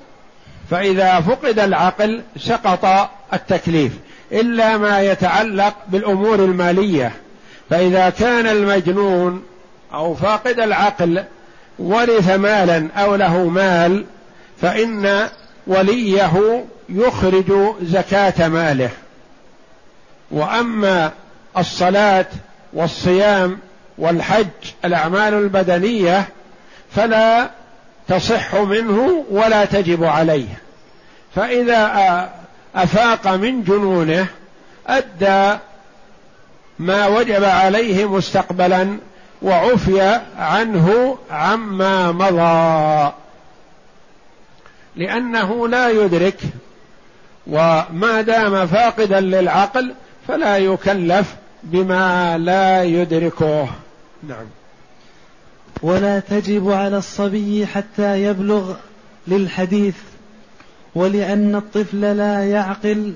فإذا 0.70 1.20
فقد 1.20 1.58
العقل 1.58 2.22
سقط 2.36 3.10
التكليف 3.32 3.92
إلا 4.32 4.76
ما 4.76 5.00
يتعلق 5.00 5.74
بالأمور 5.88 6.34
المالية. 6.34 7.12
فإذا 7.70 8.10
كان 8.10 8.46
المجنون 8.46 9.42
أو 9.94 10.14
فاقد 10.14 10.60
العقل 10.60 11.24
ورث 11.78 12.30
مالا 12.30 12.88
أو 12.96 13.14
له 13.14 13.48
مال 13.48 14.04
فإن 14.62 15.28
وليه 15.66 16.64
يخرج 16.88 17.52
زكاة 17.82 18.48
ماله. 18.48 18.90
وأما 20.30 21.12
الصلاة 21.58 22.26
والصيام 22.72 23.58
والحج 23.98 24.46
الأعمال 24.84 25.34
البدنية 25.34 26.28
فلا 26.90 27.50
تصح 28.08 28.54
منه 28.54 29.24
ولا 29.30 29.64
تجب 29.64 30.04
عليه. 30.04 30.58
فإذا 31.34 32.30
أفاق 32.74 33.28
من 33.34 33.64
جنونه 33.64 34.26
أدى 34.86 35.58
ما 36.78 37.06
وجب 37.06 37.44
عليه 37.44 38.08
مستقبلا 38.08 38.98
وعفي 39.42 40.20
عنه 40.38 41.18
عما 41.30 42.12
مضى. 42.12 43.12
لأنه 44.98 45.68
لا 45.68 45.90
يدرك 45.90 46.40
وما 47.46 48.20
دام 48.20 48.66
فاقدا 48.66 49.20
للعقل 49.20 49.94
فلا 50.28 50.56
يكلف 50.56 51.34
بما 51.62 52.38
لا 52.38 52.82
يدركه. 52.82 53.68
نعم. 54.28 54.46
ولا 55.82 56.20
تجب 56.20 56.70
على 56.70 56.98
الصبي 56.98 57.66
حتى 57.66 58.22
يبلغ 58.22 58.74
للحديث 59.28 59.94
ولأن 60.94 61.54
الطفل 61.54 62.00
لا 62.00 62.44
يعقل 62.44 63.14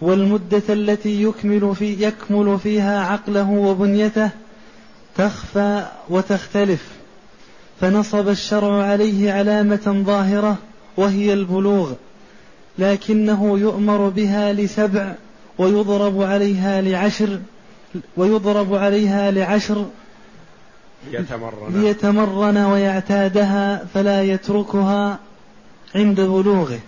والمدة 0.00 0.62
التي 0.68 1.22
يكمل 1.22 1.74
في 1.76 2.02
يكمل 2.04 2.58
فيها 2.62 3.06
عقله 3.06 3.50
وبنيته 3.50 4.30
تخفى 5.16 5.86
وتختلف. 6.08 6.88
فنصب 7.80 8.28
الشرع 8.28 8.82
عليه 8.82 9.32
علامة 9.32 10.02
ظاهرة 10.06 10.58
وهي 10.96 11.32
البلوغ 11.32 11.92
لكنه 12.78 13.58
يؤمر 13.58 14.08
بها 14.08 14.52
لسبع 14.52 15.14
ويضرب 15.58 16.22
عليها 16.22 16.80
لعشر 16.80 17.40
ويضرب 18.16 18.74
عليها 18.74 19.30
لعشر 19.30 19.86
ليتمرن. 21.10 21.82
ليتمرن 21.82 22.56
ويعتادها 22.56 23.84
فلا 23.94 24.22
يتركها 24.22 25.18
عند 25.94 26.20
بلوغه. 26.20 26.80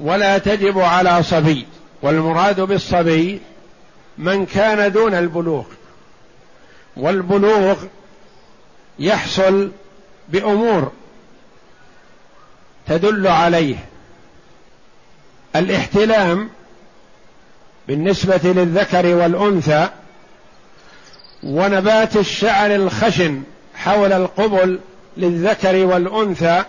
ولا 0.00 0.38
تجب 0.38 0.78
على 0.78 1.22
صبي 1.22 1.66
والمراد 2.02 2.60
بالصبي 2.60 3.40
من 4.18 4.46
كان 4.46 4.92
دون 4.92 5.14
البلوغ. 5.14 5.64
والبلوغ 6.96 7.76
يحصل 8.98 9.70
بأمور 10.28 10.92
تدل 12.86 13.26
عليه 13.26 13.76
الاحتلام 15.56 16.50
بالنسبة 17.88 18.40
للذكر 18.44 19.06
والأنثى 19.06 19.88
ونبات 21.42 22.16
الشعر 22.16 22.74
الخشن 22.74 23.42
حول 23.74 24.12
القبل 24.12 24.80
للذكر 25.16 25.86
والأنثى 25.86 26.64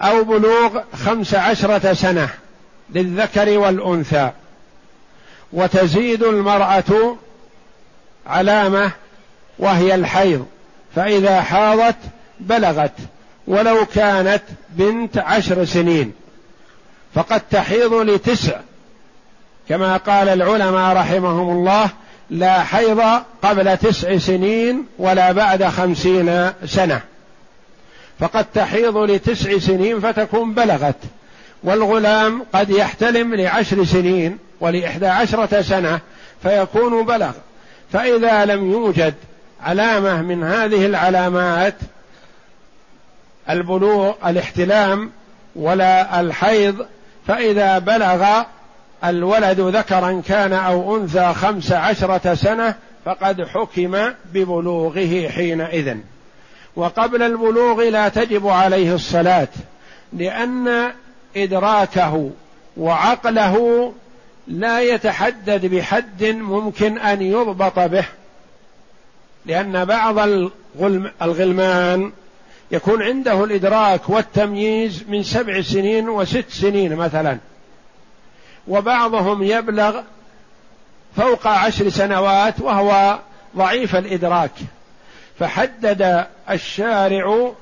أو 0.00 0.24
بلوغ 0.24 0.80
خمس 1.04 1.34
عشرة 1.34 1.92
سنة 1.92 2.28
للذكر 2.90 3.58
والأنثى 3.58 4.30
وتزيد 5.52 6.22
المرأة 6.22 7.16
علامة 8.26 8.90
وهي 9.58 9.94
الحيض 9.94 10.46
فإذا 10.96 11.40
حاضت 11.42 11.96
بلغت 12.40 12.92
ولو 13.46 13.86
كانت 13.94 14.42
بنت 14.70 15.18
عشر 15.18 15.64
سنين 15.64 16.12
فقد 17.14 17.40
تحيض 17.50 17.94
لتسع. 17.94 18.56
كما 19.68 19.96
قال 19.96 20.28
العلماء 20.28 20.96
رحمهم 20.96 21.50
الله 21.58 21.90
لا 22.30 22.62
حيض 22.62 23.00
قبل 23.42 23.76
تسع 23.76 24.18
سنين 24.18 24.86
ولا 24.98 25.32
بعد 25.32 25.64
خمسين 25.64 26.50
سنة. 26.66 27.00
فقد 28.20 28.44
تحيض 28.54 28.96
لتسع 28.96 29.58
سنين 29.58 30.00
فتكون 30.00 30.54
بلغت. 30.54 30.96
والغلام 31.62 32.46
قد 32.54 32.70
يحتلم 32.70 33.34
لعشر 33.34 33.84
سنين 33.84 34.38
ولإحدى 34.60 35.06
عشرة 35.06 35.62
سنة 35.62 36.00
فيكون 36.42 37.04
بلغ. 37.04 37.32
فإذا 37.92 38.44
لم 38.44 38.70
يوجد 38.70 39.14
علامة 39.62 40.22
من 40.22 40.44
هذه 40.44 40.86
العلامات 40.86 41.74
البلوغ 43.50 44.12
الاحتلام 44.26 45.10
ولا 45.56 46.20
الحيض. 46.20 46.86
فإذا 47.26 47.78
بلغ 47.78 48.42
الولد 49.04 49.60
ذكرا 49.60 50.22
كان 50.28 50.52
أو 50.52 50.96
أنثى 50.96 51.32
خمس 51.34 51.72
عشرة 51.72 52.34
سنة 52.34 52.74
فقد 53.04 53.42
حكم 53.42 54.12
ببلوغه 54.32 55.28
حينئذ. 55.28 55.96
وقبل 56.76 57.22
البلوغ 57.22 57.82
لا 57.88 58.08
تجب 58.08 58.48
عليه 58.48 58.94
الصلاة 58.94 59.48
لأن 60.12 60.92
إدراكه 61.36 62.30
وعقله 62.76 63.92
لا 64.48 64.80
يتحدد 64.80 65.66
بحد 65.66 66.24
ممكن 66.24 66.98
أن 66.98 67.22
يضبط 67.22 67.78
به 67.78 68.04
لأن 69.46 69.84
بعض 69.84 70.18
الغلمان 71.22 72.12
يكون 72.72 73.02
عنده 73.02 73.44
الإدراك 73.44 74.10
والتمييز 74.10 75.04
من 75.08 75.22
سبع 75.22 75.62
سنين 75.62 76.08
وست 76.08 76.44
سنين 76.48 76.96
مثلا. 76.96 77.38
وبعضهم 78.68 79.42
يبلغ 79.42 80.00
فوق 81.16 81.46
عشر 81.46 81.88
سنوات 81.88 82.60
وهو 82.60 83.18
ضعيف 83.56 83.96
الإدراك. 83.96 84.50
فحدد 85.38 86.26
الشارع 86.50 87.52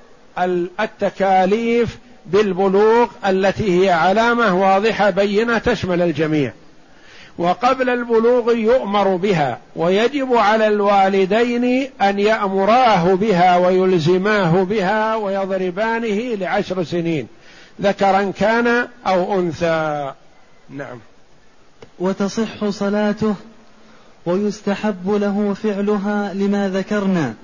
التكاليف 0.81 1.99
بالبلوغ 2.27 3.09
التي 3.27 3.85
هي 3.85 3.91
علامة 3.91 4.55
واضحة 4.55 5.11
بينة 5.11 5.59
تشمل 5.59 6.03
الجميع. 6.03 6.53
وقبل 7.41 7.89
البلوغ 7.91 8.53
يؤمر 8.53 9.17
بها 9.17 9.59
ويجب 9.77 10.35
على 10.35 10.67
الوالدين 10.67 11.91
أن 12.03 12.19
يأمراه 12.19 13.15
بها 13.15 13.57
ويلزماه 13.57 14.63
بها 14.63 15.17
ويضربانه 15.17 16.35
لعشر 16.35 16.85
سنين 16.85 17.27
ذكرا 17.83 18.33
كان 18.39 18.89
أو 19.07 19.41
أنثى. 19.41 20.13
نعم. 20.71 20.99
وتصح 21.99 22.69
صلاته 22.69 23.35
ويستحب 24.27 25.11
له 25.11 25.55
فعلها 25.63 26.35
لما 26.35 26.69
ذكرنا. 26.69 27.35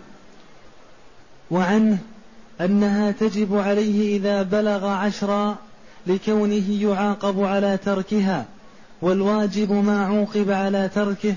وعنه 1.51 1.99
أنها 2.61 3.11
تجب 3.11 3.57
عليه 3.57 4.17
إذا 4.17 4.43
بلغ 4.43 4.87
عشرا 4.87 5.57
لكونه 6.07 6.83
يعاقب 6.83 7.45
على 7.45 7.79
تركها. 7.85 8.45
والواجب 9.03 9.73
ما 9.73 10.07
عوقب 10.07 10.51
على 10.51 10.91
تركه 10.95 11.35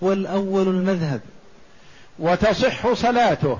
والأول 0.00 0.68
المذهب. 0.68 1.20
وتصح 2.18 2.92
صلاته. 2.92 3.58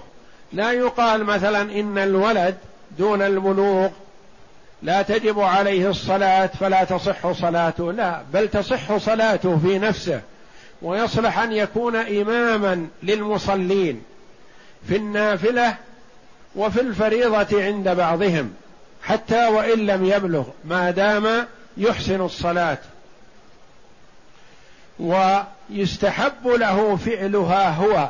لا 0.53 0.73
يقال 0.73 1.25
مثلا 1.25 1.63
إن 1.81 1.99
الولد 1.99 2.55
دون 2.99 3.23
البلوغ 3.23 3.89
لا 4.83 5.03
تجب 5.03 5.41
عليه 5.41 5.91
الصلاة 5.91 6.51
فلا 6.61 6.85
تصح 6.85 7.33
صلاته. 7.33 7.93
لا 7.93 8.23
بل 8.33 8.49
تصح 8.49 8.97
صلاته 8.97 9.59
في 9.59 9.79
نفسه. 9.79 10.21
ويصلح 10.83 11.39
أن 11.39 11.53
يكون 11.53 11.97
إماما 11.97 12.87
للمصلين 13.03 14.03
في 14.89 14.97
النافلة 14.97 15.77
وفي 16.57 16.81
الفريضة 16.81 17.65
عند 17.65 17.89
بعضهم 17.89 18.53
حتى 19.03 19.47
وإن 19.47 19.79
لم 19.79 20.05
يبلغ 20.05 20.45
ما 20.65 20.91
دام 20.91 21.47
يحسن 21.77 22.21
الصلاة. 22.21 22.79
ويستحب 25.03 26.47
له 26.47 26.97
فعلها 26.97 27.71
هو. 27.71 28.09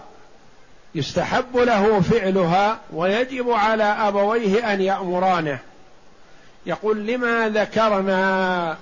يستحب 0.94 1.56
له 1.56 2.00
فعلها 2.00 2.78
ويجب 2.92 3.50
على 3.50 3.84
أبويه 3.84 4.72
أن 4.72 4.80
يأمرانه. 4.80 5.58
يقول 6.66 7.06
لما 7.06 7.48
ذكرنا 7.48 8.76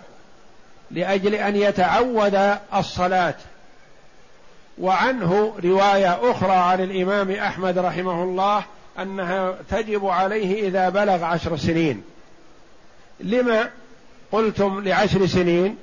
لأجل 0.91 1.35
أن 1.35 1.57
يتعود 1.57 2.57
الصلاة؟ 2.75 3.35
وعنه 4.79 5.55
رواية 5.65 6.31
أخرى 6.31 6.53
عن 6.53 6.81
الإمام 6.81 7.31
أحمد 7.31 7.79
رحمه 7.79 8.23
الله 8.23 8.65
أنها 8.99 9.55
تجب 9.71 10.07
عليه 10.07 10.69
إذا 10.69 10.89
بلغ 10.89 11.25
عشر 11.25 11.57
سنين. 11.57 12.03
لما 13.21 13.71
قلتم 14.33 14.85
لعشر 14.85 15.27
سنين؟ 15.27 15.77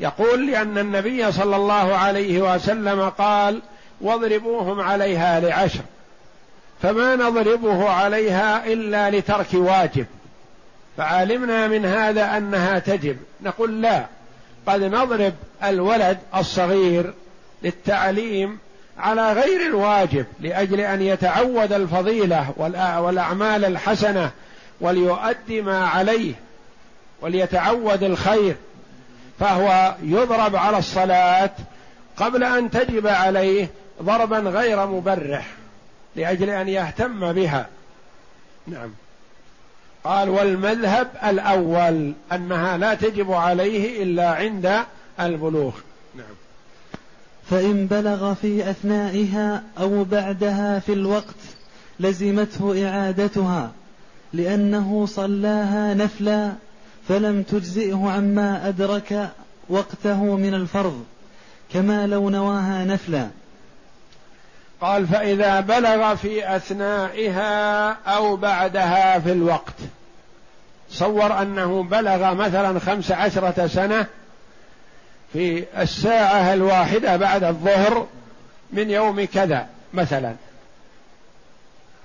يقول 0.00 0.46
لأن 0.46 0.78
النبي 0.78 1.32
صلى 1.32 1.56
الله 1.56 1.96
عليه 1.96 2.54
وسلم 2.54 3.08
قال 3.08 3.62
واضربوهم 4.00 4.80
عليها 4.80 5.40
لعشر 5.40 5.80
فما 6.82 7.16
نضربه 7.16 7.88
عليها 7.90 8.66
إلا 8.66 9.10
لترك 9.10 9.46
واجب 9.52 10.06
فعلمنا 10.96 11.68
من 11.68 11.84
هذا 11.84 12.36
أنها 12.36 12.78
تجب. 12.78 13.16
نقول 13.42 13.82
لا 13.82 14.06
قد 14.66 14.82
نضرب 14.82 15.34
الولد 15.64 16.18
الصغير 16.36 17.14
للتعليم 17.62 18.58
على 18.98 19.32
غير 19.32 19.66
الواجب 19.66 20.26
لأجل 20.40 20.80
أن 20.80 21.02
يتعود 21.02 21.72
الفضيلة 21.72 22.54
والأعمال 23.00 23.64
الحسنة 23.64 24.30
وليؤدي 24.80 25.62
ما 25.62 25.86
عليه 25.86 26.34
وليتعود 27.20 28.02
الخير 28.02 28.56
فهو 29.40 29.94
يضرب 30.02 30.56
على 30.56 30.78
الصلاة 30.78 31.50
قبل 32.16 32.44
أن 32.44 32.70
تجب 32.70 33.06
عليه 33.06 33.68
ضربا 34.02 34.38
غير 34.38 34.86
مبرح 34.86 35.46
لأجل 36.16 36.50
أن 36.50 36.68
يهتم 36.68 37.32
بها. 37.32 37.66
نعم. 38.66 38.90
قال 40.04 40.28
والمذهب 40.28 41.08
الأول 41.24 42.12
أنها 42.32 42.76
لا 42.76 42.94
تجب 42.94 43.32
عليه 43.32 44.02
إلا 44.02 44.30
عند 44.30 44.84
البلوغ. 45.20 45.72
نعم. 46.14 46.34
فإن 47.50 47.86
بلغ 47.86 48.34
في 48.34 48.70
أثنائها 48.70 49.62
أو 49.78 50.04
بعدها 50.04 50.78
في 50.78 50.92
الوقت 50.92 51.36
لزمته 52.00 52.88
إعادتها 52.88 53.70
لأنه 54.32 55.06
صلاها 55.06 55.94
نفلا 55.94 56.52
فلم 57.10 57.42
تجزئه 57.42 58.10
عما 58.10 58.68
أدرك 58.68 59.30
وقته 59.68 60.36
من 60.36 60.54
الفرض 60.54 61.04
كما 61.72 62.06
لو 62.06 62.30
نواها 62.30 62.84
نفلا. 62.84 63.28
قال 64.80 65.06
فإذا 65.06 65.60
بلغ 65.60 66.14
في 66.14 66.56
أثنائها 66.56 67.90
أو 67.92 68.36
بعدها 68.36 69.18
في 69.18 69.32
الوقت. 69.32 69.74
صور 70.90 71.42
أنه 71.42 71.82
بلغ 71.82 72.34
مثلا 72.34 72.80
خمس 72.80 73.12
عشرة 73.12 73.66
سنة 73.66 74.06
في 75.32 75.64
الساعة 75.78 76.54
الواحدة 76.54 77.16
بعد 77.16 77.44
الظهر 77.44 78.06
من 78.72 78.90
يوم 78.90 79.24
كذا 79.24 79.66
مثلا. 79.94 80.34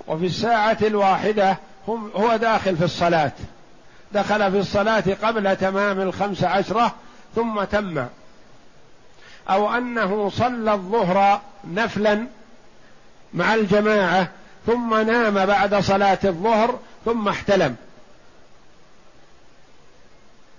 وفي 0.07 0.25
الساعة 0.25 0.77
الواحدة 0.81 1.57
هو 2.15 2.35
داخل 2.35 2.77
في 2.77 2.83
الصلاة. 2.83 3.31
دخل 4.11 4.51
في 4.51 4.59
الصلاة 4.59 5.03
قبل 5.23 5.55
تمام 5.55 6.01
الخمس 6.01 6.43
عشرة 6.43 6.95
ثم 7.35 7.63
تم. 7.63 8.05
أو 9.49 9.77
أنه 9.77 10.29
صلى 10.29 10.73
الظهر 10.73 11.41
نفلا 11.67 12.27
مع 13.33 13.55
الجماعة 13.55 14.27
ثم 14.65 14.93
نام 14.93 15.45
بعد 15.45 15.75
صلاة 15.75 16.19
الظهر 16.23 16.79
ثم 17.05 17.27
احتلم. 17.27 17.75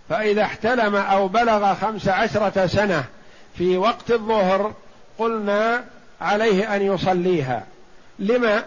فإذا 0.09 0.43
احتلم 0.43 0.97
أو 0.97 1.29
بلغ 1.29 1.75
خمس 1.75 2.09
عشرة 2.09 2.67
سنة 2.67 3.05
في 3.59 3.77
وقت 3.77 4.11
الظهر 4.11 4.75
قلنا 5.19 5.85
عليه 6.21 6.77
أن 6.77 6.83
يصليها. 6.83 7.67
لما؟ 8.19 8.65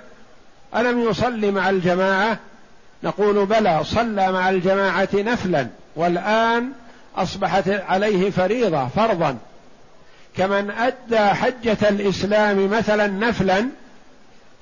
ألم 0.76 1.10
يصلي 1.10 1.52
مع 1.52 1.70
الجماعة؟ 1.70 2.40
نقول 3.04 3.46
بلى 3.46 3.84
صلى 3.84 4.32
مع 4.32 4.50
الجماعة 4.50 5.10
نفلا 5.14 5.68
والآن 5.96 6.72
أصبحت 7.16 7.70
عليه 7.70 8.30
فريضة 8.32 8.88
فرضا. 8.88 9.38
كمن 10.38 10.72
أدى 10.72 11.20
حجة 11.20 11.78
الإسلام 11.90 12.70
مثلا 12.70 13.08
نفلا 13.08 13.70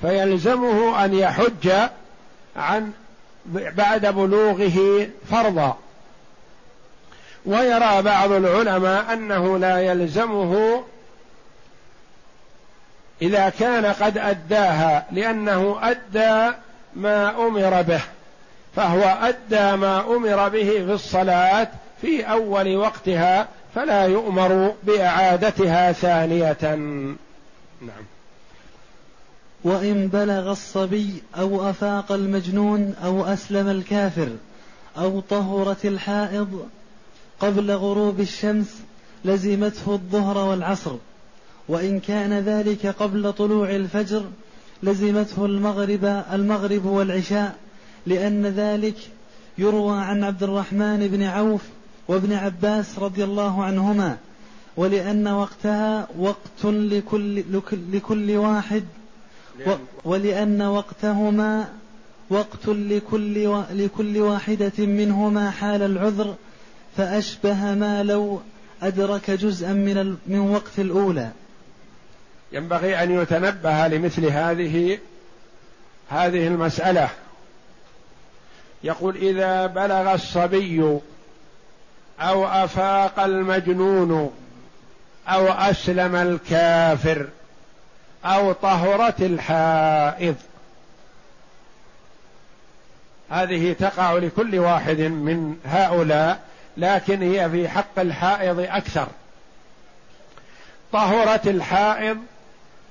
فيلزمه 0.02 1.06
أن 1.06 1.14
يحج 1.14 1.72
عن 2.56 2.92
بعد 3.56 4.06
بلوغه 4.06 5.08
فرضا. 5.32 5.78
ويرى 7.46 8.02
بعض 8.02 8.32
العلماء 8.32 9.14
أنه 9.14 9.58
لا 9.58 9.80
يلزمه 9.82 10.84
إذا 13.22 13.50
كان 13.50 13.86
قد 13.86 14.18
أداها 14.18 15.06
لأنه 15.12 15.78
أدى 15.82 16.56
ما 16.96 17.48
أمر 17.48 17.82
به. 17.82 18.02
فهو 18.78 19.02
أدى 19.04 19.78
ما 19.78 20.16
أمر 20.16 20.50
به 20.50 20.70
في 20.70 20.94
الصلاة 20.94 21.68
في 22.02 22.24
أول 22.24 22.76
وقتها 22.76 23.48
فلا 23.76 24.04
يؤمر 24.04 24.74
بإعادتها 24.84 25.92
ثانية. 25.92 26.58
نعم. 27.82 28.04
وإن 29.64 30.08
بلغ 30.08 30.52
الصبي 30.52 31.24
أو 31.38 31.70
أفاق 31.70 32.12
المجنون 32.12 32.96
أو 33.04 33.26
أسلم 33.26 33.70
الكافر 33.70 34.30
أو 34.98 35.20
طهرت 35.20 35.86
الحائض 35.86 36.68
قبل 37.40 37.72
غروب 37.72 38.20
الشمس 38.20 38.82
لزمته 39.26 39.94
الظهر 39.94 40.38
والعصر 40.38 40.96
وإن 41.68 42.00
كان 42.00 42.40
ذلك 42.40 42.88
قبل 42.88 43.34
طلوع 43.34 43.70
الفجر 43.70 44.24
لزمته 44.84 45.46
المغرب 45.46 46.24
المغرب 46.34 46.86
والعشاء 46.86 47.56
لأن 48.08 48.46
ذلك 48.46 48.96
يروى 49.58 50.02
عن 50.02 50.24
عبد 50.24 50.44
الرحمن 50.44 51.08
بن 51.08 51.24
عوف 51.24 51.62
وابن 52.08 52.34
عباس 52.34 53.00
رضي 53.00 53.24
الله 53.24 53.64
عنهما 53.64 54.18
ولأن 54.78 55.28
وقتها 55.28 56.08
وقت 56.18 56.66
لكل, 56.66 57.44
لكل 57.92 58.32
واحد 58.38 58.84
ولأن 60.06 60.62
وقتهما 60.62 61.70
وقت 62.30 62.68
لكل. 62.68 63.64
لكل 63.72 64.18
واحدة 64.18 64.86
منهما 64.86 65.52
حال 65.52 65.82
العذر 65.82 66.36
فأشبه 66.98 67.76
ما 67.76 68.04
لو 68.04 68.42
أدرك 68.82 69.32
جزءا 69.32 69.74
من. 69.74 70.18
من 70.28 70.40
وقت 70.40 70.80
الأولى 70.80 71.32
ينبغي 72.52 73.04
أن 73.04 73.12
يتنبه 73.12 73.88
لمثل 73.88 74.26
هذه 74.26 75.00
هذه 76.10 76.48
المسألة 76.48 77.10
يقول 78.84 79.16
إذا 79.16 79.66
بلغ 79.66 80.14
الصبي 80.14 81.00
أو 82.20 82.46
أفاق 82.48 83.20
المجنون 83.20 84.34
أو 85.28 85.48
أسلم 85.48 86.16
الكافر 86.16 87.28
أو 88.26 88.52
طهرت 88.52 89.22
الحائض. 89.22 90.36
هذه 93.30 93.74
تقع 93.74 94.14
لكل 94.14 94.60
واحد 94.60 95.00
من 95.00 95.58
هؤلاء 95.66 96.40
لكن 96.78 97.22
هي 97.22 97.50
في 97.50 97.70
حق 97.70 98.00
الحائض 98.00 98.60
أكثر. 98.60 99.08
طهرت 100.92 101.48
الحائض 101.48 102.18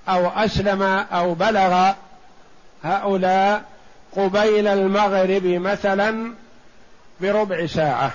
أو 0.09 0.29
أسلم 0.29 0.83
أو 0.83 1.35
بلغ 1.35 1.93
هؤلاء 2.85 3.65
قبيل 4.17 4.67
المغرب 4.67 5.47
مثلا 5.47 6.33
بربع 7.21 7.67
ساعة. 7.67 8.13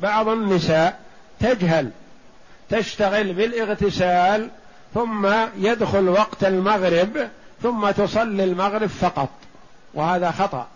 بعض 0.00 0.28
النساء 0.28 1.00
تجهل 1.40 1.90
تشتغل 2.70 3.32
بالاغتسال 3.32 4.50
ثم 4.94 5.28
يدخل 5.58 6.08
وقت 6.08 6.44
المغرب 6.44 7.28
ثم 7.62 7.90
تصلي 7.90 8.44
المغرب 8.44 8.88
فقط 8.88 9.28
وهذا 9.94 10.30
خطأ. 10.30 10.66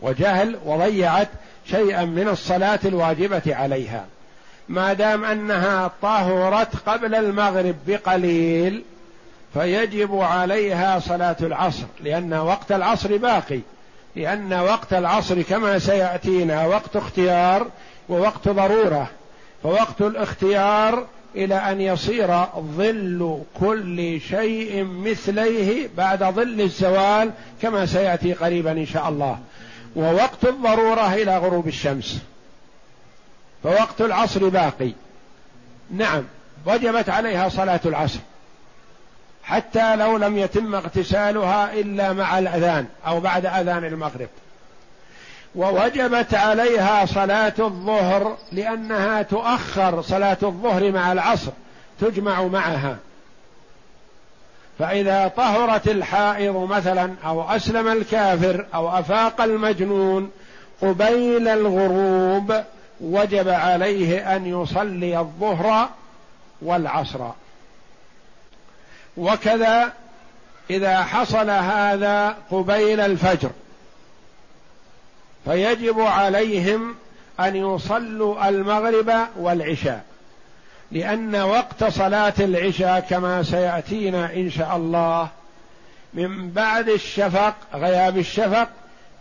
وجهل 0.00 0.58
وضيعت 0.64 1.28
شيئا 1.66 2.04
من 2.04 2.28
الصلاة 2.28 2.80
الواجبة 2.84 3.42
عليها. 3.46 4.06
ما 4.68 4.92
دام 4.92 5.24
أنها 5.24 5.90
طهرت 6.02 6.76
قبل 6.86 7.14
المغرب 7.14 7.76
بقليل 7.86 8.84
فيجب 9.54 10.16
عليها 10.16 10.98
صلاة 10.98 11.36
العصر 11.40 11.84
لأن 12.00 12.34
وقت 12.34 12.72
العصر 12.72 13.16
باقي. 13.16 13.60
لأن 14.16 14.52
وقت 14.52 14.92
العصر 14.92 15.42
كما 15.42 15.78
سيأتينا 15.78 16.66
وقت 16.66 16.96
اختيار 16.96 17.66
ووقت 18.08 18.48
ضرورة. 18.48 19.10
فوقت 19.62 20.00
الاختيار 20.00 21.06
إلى 21.34 21.54
أن 21.54 21.80
يصير 21.80 22.44
ظل 22.56 23.42
كل 23.60 24.20
شيء 24.20 24.84
مثليه 24.84 25.88
بعد 25.96 26.24
ظل 26.24 26.60
الزوال 26.60 27.30
كما 27.62 27.86
سيأتي 27.86 28.32
قريبا 28.32 28.72
إن 28.72 28.86
شاء 28.86 29.08
الله. 29.08 29.38
ووقت 29.96 30.44
الضرورة 30.44 31.14
إلى 31.14 31.38
غروب 31.38 31.68
الشمس. 31.68 32.22
فوقت 33.62 34.00
العصر 34.00 34.48
باقي. 34.48 34.90
نعم 35.90 36.24
وجبت 36.66 37.08
عليها 37.08 37.48
صلاة 37.48 37.80
العصر. 37.84 38.18
حتى 39.44 39.96
لو 39.96 40.16
لم 40.16 40.38
يتم 40.38 40.74
اغتسالها 40.74 41.72
إلا 41.72 42.12
مع 42.12 42.38
الأذان 42.38 42.86
أو 43.06 43.20
بعد 43.20 43.46
أذان 43.46 43.84
المغرب. 43.84 44.28
ووجبت 45.54 46.34
عليها 46.34 47.06
صلاة 47.06 47.52
الظهر 47.58 48.36
لأنها 48.52 49.22
تؤخر 49.22 50.02
صلاة 50.02 50.36
الظهر 50.42 50.92
مع 50.92 51.12
العصر 51.12 51.50
تجمع 52.00 52.42
معها. 52.42 52.96
فإذا 54.78 55.28
طهرت 55.36 55.88
الحائض 55.88 56.56
مثلا 56.56 57.14
أو 57.24 57.42
أسلم 57.42 57.88
الكافر 57.88 58.66
أو 58.74 58.98
أفاق 58.98 59.40
المجنون 59.40 60.30
قبيل 60.82 61.48
الغروب 61.48 62.54
وجب 63.00 63.48
عليه 63.48 64.36
أن 64.36 64.46
يصلي 64.46 65.18
الظهر 65.18 65.88
والعصر. 66.62 67.20
وكذا 69.16 69.92
إذا 70.70 71.02
حصل 71.02 71.50
هذا 71.50 72.36
قبيل 72.50 73.00
الفجر. 73.00 73.50
فيجب 75.44 76.00
عليهم 76.00 76.94
أن 77.40 77.56
يصلوا 77.56 78.48
المغرب 78.48 79.12
والعشاء 79.36 80.04
لأن 80.92 81.36
وقت 81.36 81.84
صلاة 81.84 82.34
العشاء 82.38 83.00
كما 83.00 83.42
سيأتينا 83.42 84.34
إن 84.34 84.50
شاء 84.50 84.76
الله 84.76 85.28
من 86.14 86.50
بعد 86.50 86.88
الشفق 86.88 87.54
غياب 87.74 88.18
الشفق 88.18 88.68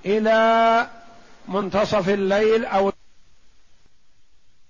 إلى 0.06 0.88
منتصف 1.48 2.10
الليل 2.10 2.66
أو 2.66 2.92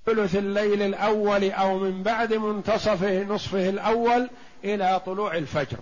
ثلث 0.06 0.36
الليل 0.36 0.82
الأول 0.82 1.52
أو 1.52 1.80
من 1.80 2.04
بعد 2.04 2.34
منتصف 2.34 3.04
نصفه 3.04 3.70
الأول 3.70 4.30
إلى 4.63 5.02
طلوع 5.06 5.36
الفجر. 5.36 5.78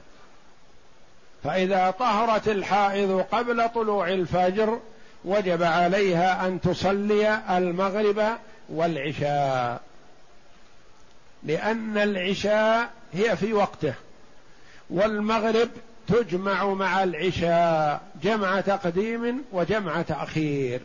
فإذا 1.43 1.91
طهرت 1.91 2.47
الحائض 2.47 3.25
قبل 3.31 3.69
طلوع 3.69 4.09
الفجر 4.09 4.79
وجب 5.25 5.63
عليها 5.63 6.47
أن 6.47 6.61
تصلي 6.61 7.41
المغرب 7.49 8.37
والعشاء. 8.69 9.81
لأن 11.43 11.97
العشاء 11.97 12.89
هي 13.13 13.37
في 13.37 13.53
وقته. 13.53 13.93
والمغرب 14.89 15.69
تجمع 16.07 16.65
مع 16.65 17.03
العشاء 17.03 18.01
جمع 18.23 18.61
تقديم 18.61 19.43
وجمع 19.51 20.01
تأخير. 20.01 20.81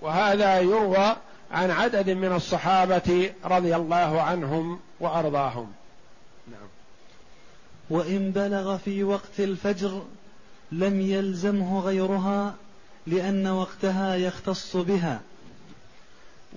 وهذا 0.00 0.60
يروى 0.60 1.16
عن 1.52 1.70
عدد 1.70 2.10
من 2.10 2.32
الصحابة 2.32 3.32
رضي 3.44 3.76
الله 3.76 4.22
عنهم 4.22 4.80
وأرضاهم. 5.00 5.72
وإن 7.90 8.30
بلغ 8.30 8.76
في 8.76 9.04
وقت 9.04 9.40
الفجر 9.40 10.02
لم 10.72 11.00
يلزمه 11.00 11.80
غيرها 11.80 12.54
لأن 13.06 13.46
وقتها 13.46 14.14
يختص 14.14 14.76
بها. 14.76 15.20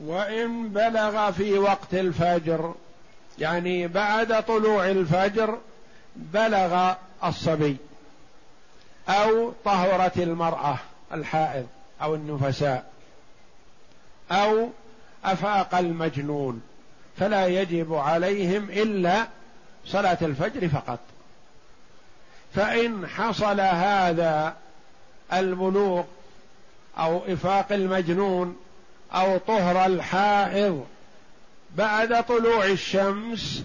وإن 0.01 0.69
بلغ 0.69 1.31
في 1.31 1.57
وقت 1.57 1.93
الفجر 1.93 2.75
يعني 3.39 3.87
بعد 3.87 4.43
طلوع 4.43 4.89
الفجر 4.89 5.57
بلغ 6.15 6.93
الصبي 7.23 7.77
أو 9.09 9.53
طهرت 9.65 10.17
المرأة 10.17 10.77
الحائض 11.13 11.67
أو 12.01 12.15
النفساء 12.15 12.91
أو 14.31 14.69
أفاق 15.25 15.75
المجنون 15.75 16.61
فلا 17.17 17.47
يجب 17.47 17.93
عليهم 17.93 18.69
إلا 18.69 19.27
صلاة 19.85 20.17
الفجر 20.21 20.67
فقط. 20.67 20.99
فإن 22.55 23.07
حصل 23.07 23.59
هذا 23.59 24.55
البلوغ 25.33 26.03
أو 26.97 27.21
إفاق 27.27 27.71
المجنون 27.71 28.57
أو 29.13 29.37
طهر 29.37 29.85
الحائض 29.85 30.85
بعد 31.75 32.23
طلوع 32.23 32.65
الشمس 32.65 33.63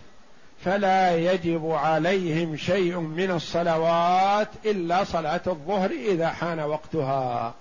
فلا 0.64 1.16
يجب 1.16 1.70
عليهم 1.70 2.56
شيء 2.56 2.98
من 2.98 3.30
الصلوات 3.30 4.48
إلا 4.64 5.04
صلاة 5.04 5.40
الظهر 5.46 5.90
إذا 5.90 6.28
حان 6.28 6.60
وقتها. 6.60 7.54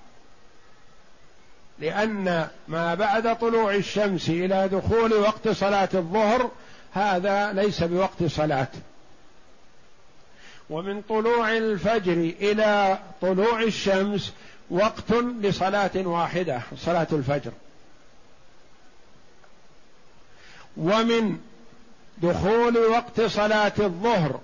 لأن 1.79 2.47
ما 2.67 2.95
بعد 2.95 3.39
طلوع 3.39 3.75
الشمس 3.75 4.29
إلى 4.29 4.67
دخول 4.67 5.13
وقت 5.13 5.49
صلاة 5.49 5.89
الظهر 5.93 6.49
هذا 6.93 7.53
ليس 7.53 7.83
بوقت 7.83 8.23
صلاة. 8.23 8.67
ومن 10.69 11.01
طلوع 11.01 11.57
الفجر 11.57 12.33
إلى 12.41 12.99
طلوع 13.21 13.61
الشمس 13.61 14.33
وقت 14.69 15.11
لصلاة 15.41 15.91
واحدة 15.95 16.61
صلاة 16.77 17.07
الفجر. 17.11 17.51
ومن 20.77 21.39
دخول 22.17 22.77
وقت 22.77 23.21
صلاة 23.21 23.73
الظهر 23.79 24.39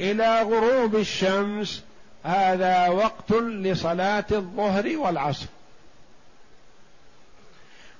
إلى 0.00 0.42
غروب 0.42 0.96
الشمس 0.96 1.82
هذا 2.24 2.88
وقت 2.88 3.32
لصلاة 3.32 4.24
الظهر 4.32 4.96
والعصر. 4.96 5.46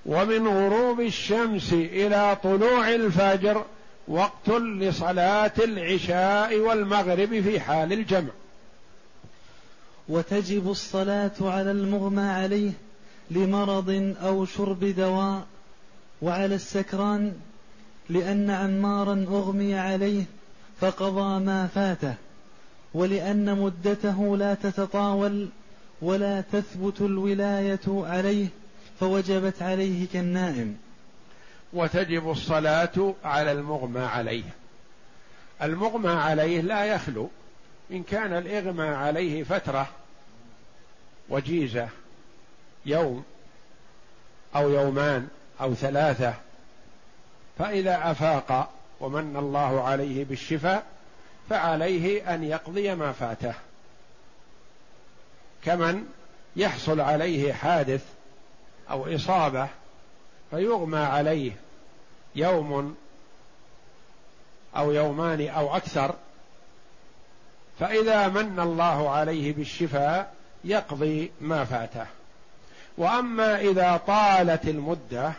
ومن 0.07 0.49
غروب 0.49 1.01
الشمس 1.01 1.73
إلى 1.73 2.37
طلوع 2.43 2.89
الفجر 2.89 3.65
وقت 4.09 4.49
لصلاة 4.49 5.53
العشاء 5.59 6.59
والمغرب 6.59 7.41
في 7.41 7.61
حال 7.61 7.93
الجمع. 7.93 8.31
وتجب 10.09 10.71
الصلاة 10.71 11.33
على 11.41 11.71
المغمى 11.71 12.23
عليه 12.23 12.71
لمرض 13.31 14.15
أو 14.23 14.45
شرب 14.45 14.85
دواء 14.85 15.47
وعلى 16.23 16.55
السكران 16.55 17.33
لأن 18.09 18.51
عمارا 18.51 19.27
أغمي 19.29 19.75
عليه 19.75 20.25
فقضى 20.81 21.45
ما 21.45 21.67
فاته 21.67 22.15
ولأن 22.95 23.59
مدته 23.59 24.37
لا 24.37 24.55
تتطاول 24.55 25.49
ولا 26.03 26.41
تثبت 26.41 27.01
الولاية 27.01 27.81
عليه 27.89 28.47
فوجبت 29.01 29.63
عليه 29.63 30.07
كالنائم. 30.13 30.77
وتجب 31.73 32.31
الصلاة 32.31 33.15
على 33.25 33.53
المغمى 33.53 34.01
عليه. 34.01 34.45
المغمى 35.63 36.11
عليه 36.11 36.61
لا 36.61 36.85
يخلو. 36.85 37.31
إن 37.91 38.03
كان 38.03 38.33
الإغمى 38.33 38.89
عليه 38.89 39.45
فترة 39.45 39.89
وجيزة 41.29 41.89
يوم 42.87 43.25
أو 44.57 44.71
يومان 44.71 45.29
أو 45.61 45.75
ثلاثة 45.75 46.35
فإذا 47.59 48.11
أفاق 48.11 48.71
ومن 49.01 49.37
الله 49.37 49.83
عليه 49.83 50.25
بالشفاء 50.25 50.87
فعليه 51.51 52.35
أن 52.35 52.45
يقضي 52.45 52.95
ما 52.95 53.13
فاته. 53.13 53.55
كمن 55.65 56.07
يحصل 56.57 57.01
عليه 57.01 57.53
حادث 57.53 58.05
أو 58.91 59.15
إصابة 59.15 59.69
فيغمى 60.51 60.99
عليه 60.99 61.53
يوم 62.35 62.97
أو 64.77 64.93
يومان 64.93 65.49
أو 65.49 65.77
أكثر 65.77 66.15
فإذا 67.81 68.29
من 68.29 68.61
الله 68.61 69.11
عليه 69.11 69.53
بالشفاء 69.53 70.33
يقضي 70.65 71.31
ما 71.41 71.65
فاته. 71.65 72.07
وأما 72.99 73.61
إذا 73.61 74.01
طالت 74.07 74.69
المدة 74.69 75.33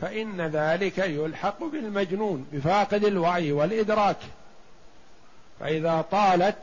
فإن 0.00 0.40
ذلك 0.40 0.98
يلحق 0.98 1.64
بالمجنون 1.64 2.46
بفاقد 2.52 3.04
الوعي 3.04 3.52
والإدراك. 3.52 4.16
فإذا 5.60 6.04
طالت 6.10 6.56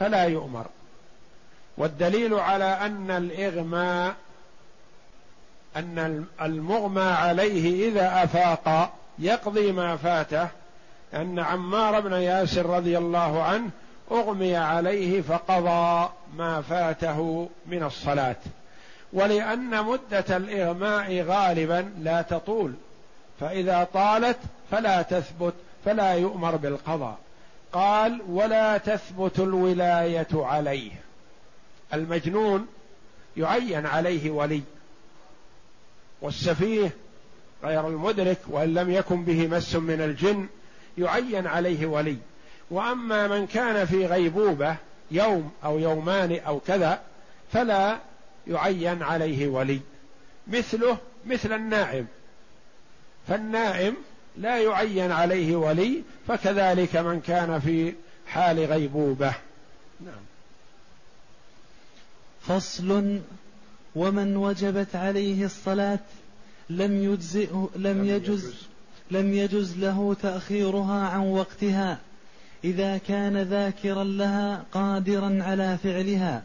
فلا 0.00 0.24
يؤمر. 0.24 0.66
والدليل 1.76 2.34
على 2.34 2.64
أن 2.64 3.10
الإغماء 3.10 4.14
أن 5.76 6.24
المغمى 6.42 7.02
عليه 7.02 7.88
إذا 7.88 8.24
أفاق 8.24 8.94
يقضي 9.18 9.72
ما 9.72 9.96
فاته 9.96 10.48
أن 11.14 11.38
عمار 11.38 12.00
بن 12.00 12.12
ياسر 12.12 12.66
رضي 12.66 12.98
الله 12.98 13.42
عنه 13.42 13.70
أغمي 14.10 14.56
عليه 14.56 15.20
فقضى 15.20 16.08
ما 16.36 16.62
فاته 16.62 17.48
من 17.66 17.82
الصلاة. 17.82 18.36
ولأن 19.12 19.84
مدة 19.84 20.36
الإغماء 20.36 21.22
غالبا 21.22 21.92
لا 22.00 22.22
تطول 22.22 22.74
فإذا 23.40 23.88
طالت 23.94 24.38
فلا 24.70 25.02
تثبت 25.02 25.54
فلا 25.84 26.14
يؤمر 26.14 26.56
بالقضاء. 26.56 27.18
قال 27.72 28.22
ولا 28.28 28.78
تثبت 28.78 29.38
الولاية 29.38 30.28
عليه. 30.32 30.90
المجنون 31.94 32.66
يعين 33.36 33.86
عليه 33.86 34.30
ولي 34.30 34.62
والسفيه 36.22 36.90
غير 37.64 37.88
المدرك 37.88 38.38
وإن 38.48 38.74
لم 38.74 38.90
يكن 38.90 39.24
به 39.24 39.48
مس 39.48 39.74
من 39.74 40.00
الجن 40.00 40.46
يعين 40.98 41.46
عليه 41.46 41.86
ولي. 41.86 42.16
وأما 42.70 43.28
من 43.28 43.46
كان 43.46 43.86
في 43.86 44.06
غيبوبة 44.06 44.76
يوم 45.10 45.50
أو 45.64 45.78
يومان 45.78 46.40
أو 46.46 46.60
كذا 46.60 47.00
فلا 47.52 47.98
يعين 48.46 49.02
عليه 49.02 49.48
ولي. 49.48 49.80
مثله 50.46 50.98
مثل 51.26 51.52
النائم 51.52 52.06
فالنائم 53.28 53.96
لا 54.36 54.58
يعين 54.58 55.12
عليه 55.12 55.56
ولي 55.56 56.02
فكذلك 56.28 56.96
من 56.96 57.20
كان 57.20 57.60
في 57.60 57.94
حال 58.26 58.64
غيبوبة. 58.64 59.34
نعم. 60.00 60.24
فصل 62.48 63.20
ومن 63.96 64.36
وجبت 64.36 64.96
عليه 64.96 65.44
الصلاة 65.44 65.98
لم 66.70 67.02
يجزئه 67.12 67.70
لم 67.76 68.04
يجز. 68.04 68.54
لم 69.10 69.34
يجز 69.34 69.76
له 69.76 70.16
تأخيرها 70.22 71.08
عن 71.08 71.20
وقتها. 71.20 71.98
إذا 72.64 72.98
كان 72.98 73.42
ذاكرا 73.42 74.04
لها 74.04 74.64
قادرا 74.72 75.38
على 75.42 75.78
فعلها. 75.82 76.42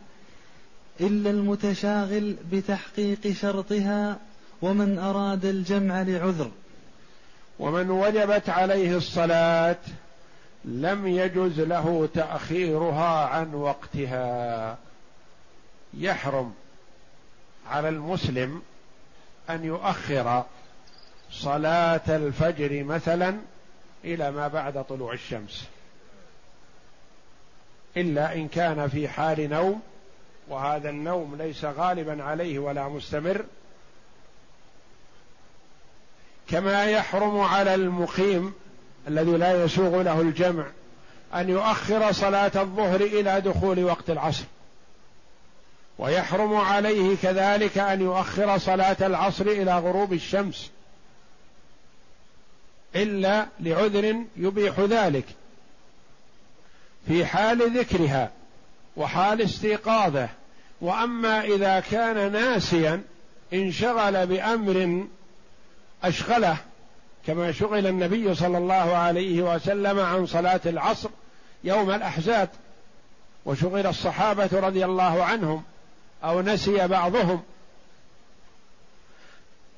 إلا 1.02 1.30
المتشاغل 1.30 2.36
بتحقيق 2.52 3.32
شرطها 3.32 4.18
ومن 4.62 5.00
أراد 5.00 5.46
الجمع 5.46 6.02
لعذر. 6.02 6.52
ومن 7.60 7.90
وجبت 7.90 8.50
عليه 8.50 8.98
الصلاة 8.98 9.78
لم 10.66 11.08
يجز 11.08 11.60
له 11.60 12.10
تأخيرها 12.14 13.26
عن 13.26 13.54
وقتها. 13.54 14.78
يحرم. 15.94 16.54
على 17.70 17.90
المسلم 17.90 18.62
أن 19.50 19.64
يؤخر 19.64 20.44
صلاة 21.32 22.02
الفجر 22.10 22.84
مثلا 22.84 23.38
إلى 24.04 24.32
ما 24.32 24.48
بعد 24.48 24.84
طلوع 24.84 25.14
الشمس. 25.14 25.66
إلا 27.98 28.36
إن 28.36 28.48
كان 28.48 28.88
في 28.88 29.08
حال 29.08 29.50
نوم 29.50 29.82
وهذا 30.48 30.90
النوم 30.90 31.36
ليس 31.36 31.66
غالبا 31.66 32.24
عليه 32.24 32.60
ولا 32.60 32.88
مستمر. 32.88 33.46
كما 36.48 36.86
يحرم 36.86 37.40
على 37.40 37.76
المقيم 37.76 38.54
الذي 39.08 39.32
لا 39.32 39.64
يسوغ 39.64 40.02
له 40.02 40.22
الجمع 40.22 40.66
أن 41.34 41.50
يؤخر 41.50 42.12
صلاة 42.12 42.52
الظهر 42.56 43.02
إلى 43.02 43.42
دخول 43.42 43.84
وقت 43.84 44.10
العصر. 44.10 44.44
ويحرم 45.98 46.56
عليه 46.56 47.18
كذلك 47.24 47.78
أن 47.78 48.02
يؤخر 48.02 48.58
صلاة 48.58 48.98
العصر 49.02 49.46
إلى 49.46 49.80
غروب 49.80 50.14
الشمس. 50.14 50.72
إلا 52.96 53.46
لعذر 53.60 54.16
يبيح 54.38 54.80
ذلك. 54.80 55.26
في 57.08 57.26
حال 57.26 57.78
ذكرها 57.78 58.32
وحال 58.98 59.42
استيقاظه. 59.42 60.30
وأما 60.82 61.42
إذا 61.44 61.80
كان 61.80 62.32
ناسيا 62.32 63.02
انشغل 63.54 64.28
بأمر 64.28 65.06
أشغله 66.04 66.58
كما 67.28 67.52
شغل 67.52 67.88
النبي 67.88 68.36
صلى 68.36 68.58
الله 68.58 68.96
عليه 68.96 69.42
وسلم 69.56 70.00
عن 70.00 70.26
صلاة 70.26 70.62
العصر 70.66 71.10
يوم 71.64 71.92
الأحزاب 71.92 72.50
وشغل 73.46 73.88
الصحابة 73.88 74.50
رضي 74.54 74.86
الله 74.86 75.24
عنهم. 75.24 75.64
أو 76.24 76.42
نسي 76.42 76.88
بعضهم 76.88 77.42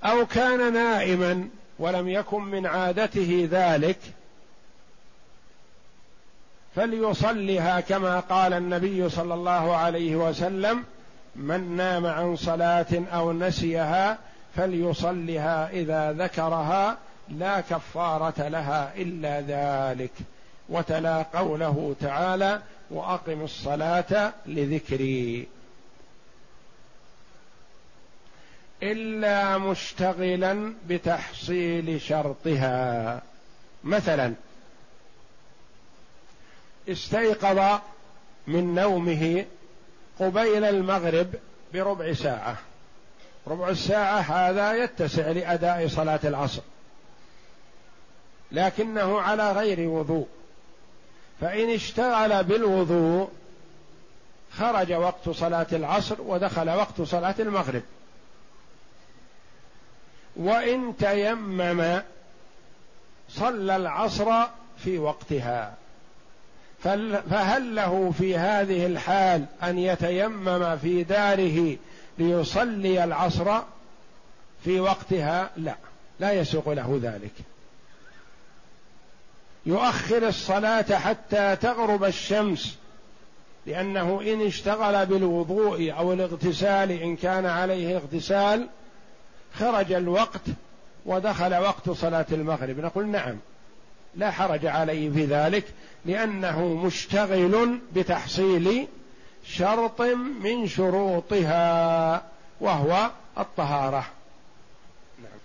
أو 0.04 0.26
كان 0.26 0.74
نائما 0.74 1.50
ولم 1.80 2.08
يكن 2.08 2.42
من 2.42 2.66
عادته 2.66 3.48
ذلك 3.52 3.98
فليصلها 6.76 7.80
كما 7.80 8.20
قال 8.20 8.54
النبي 8.54 9.10
صلى 9.10 9.34
الله 9.34 9.76
عليه 9.76 10.16
وسلم 10.16 10.84
من 11.36 11.76
نام 11.76 12.06
عن 12.06 12.36
صلاة 12.36 13.04
أو 13.14 13.34
نسيها 13.34 14.18
فليصلها 14.56 15.70
إذا 15.70 16.12
ذكرها 16.12 16.98
لا 17.30 17.62
كفارة 17.62 18.48
لها 18.48 18.94
إلا 18.96 19.42
ذلك 19.42 20.12
وتلا 20.70 21.22
قوله 21.34 21.96
تعالى 22.02 22.62
وأقم 22.92 23.42
الصلاة 23.42 24.34
لذكري 24.46 25.48
إلا 28.92 29.58
مشتغلا 29.58 30.74
بتحصيل 30.88 32.02
شرطها. 32.02 33.22
مثلا 33.84 34.34
استيقظ 36.90 37.80
من 38.48 38.76
نومه 38.76 39.46
قبيل 40.20 40.64
المغرب 40.64 41.28
بربع 41.74 42.14
ساعة. 42.14 42.58
ربع 43.48 43.70
الساعة 43.70 44.20
هذا 44.20 44.74
يتسع 44.84 45.32
لأداء 45.32 45.88
صلاة 45.88 46.20
العصر. 46.24 46.62
لكنه 48.52 49.22
على 49.22 49.52
غير 49.52 49.90
وضوء. 49.90 50.28
فإن 51.42 51.70
اشتغل 51.70 52.44
بالوضوء 52.44 53.30
خرج 54.52 54.94
وقت 54.94 55.30
صلاة 55.30 55.68
العصر 55.72 56.22
ودخل 56.22 56.70
وقت 56.70 57.02
صلاة 57.02 57.36
المغرب. 57.40 57.82
وإن 60.38 60.94
تيمم 60.98 62.02
صلى 63.30 63.76
العصر 63.76 64.32
في 64.78 64.98
وقتها. 65.00 65.74
فهل 67.30 67.76
له 67.76 68.14
في 68.18 68.38
هذه 68.38 68.86
الحال 68.86 69.46
أن 69.64 69.80
يتيمم 69.80 70.78
في 70.78 71.04
داره 71.04 71.78
ليصلي 72.18 73.04
العصر 73.04 73.60
في 74.64 74.80
وقتها؟ 74.80 75.50
لا 75.58 75.76
لا 76.20 76.32
يسوق 76.32 76.70
له 76.70 77.00
ذلك. 77.04 77.34
يؤخر 79.66 80.28
الصلاة 80.28 80.96
حتى 80.98 81.56
تغرب 81.56 82.04
الشمس 82.04 82.78
لأنه 83.66 84.22
إن 84.22 84.42
اشتغل 84.42 85.06
بالوضوء 85.06 85.94
أو 85.98 86.14
الاغتسال 86.14 86.92
إن 86.92 87.16
كان 87.16 87.46
عليه 87.46 87.98
اغتسال 87.98 88.68
خرج 89.60 89.92
الوقت 89.92 90.42
ودخل 91.06 91.54
وقت 91.56 91.90
صلاة 91.90 92.26
المغرب 92.32 92.80
نقول 92.80 93.08
نعم 93.08 93.36
لا 94.16 94.32
حرج 94.32 94.66
عليه 94.66 95.10
في 95.10 95.26
ذلك 95.26 95.66
لأنه 96.06 96.68
مشتغل 96.68 97.80
بتحصيل 97.96 98.88
شرط 99.44 100.02
من 100.42 100.68
شروطها 100.68 102.24
وهو 102.62 103.10
الطهارة 103.38 104.06
نعم. 105.20 105.40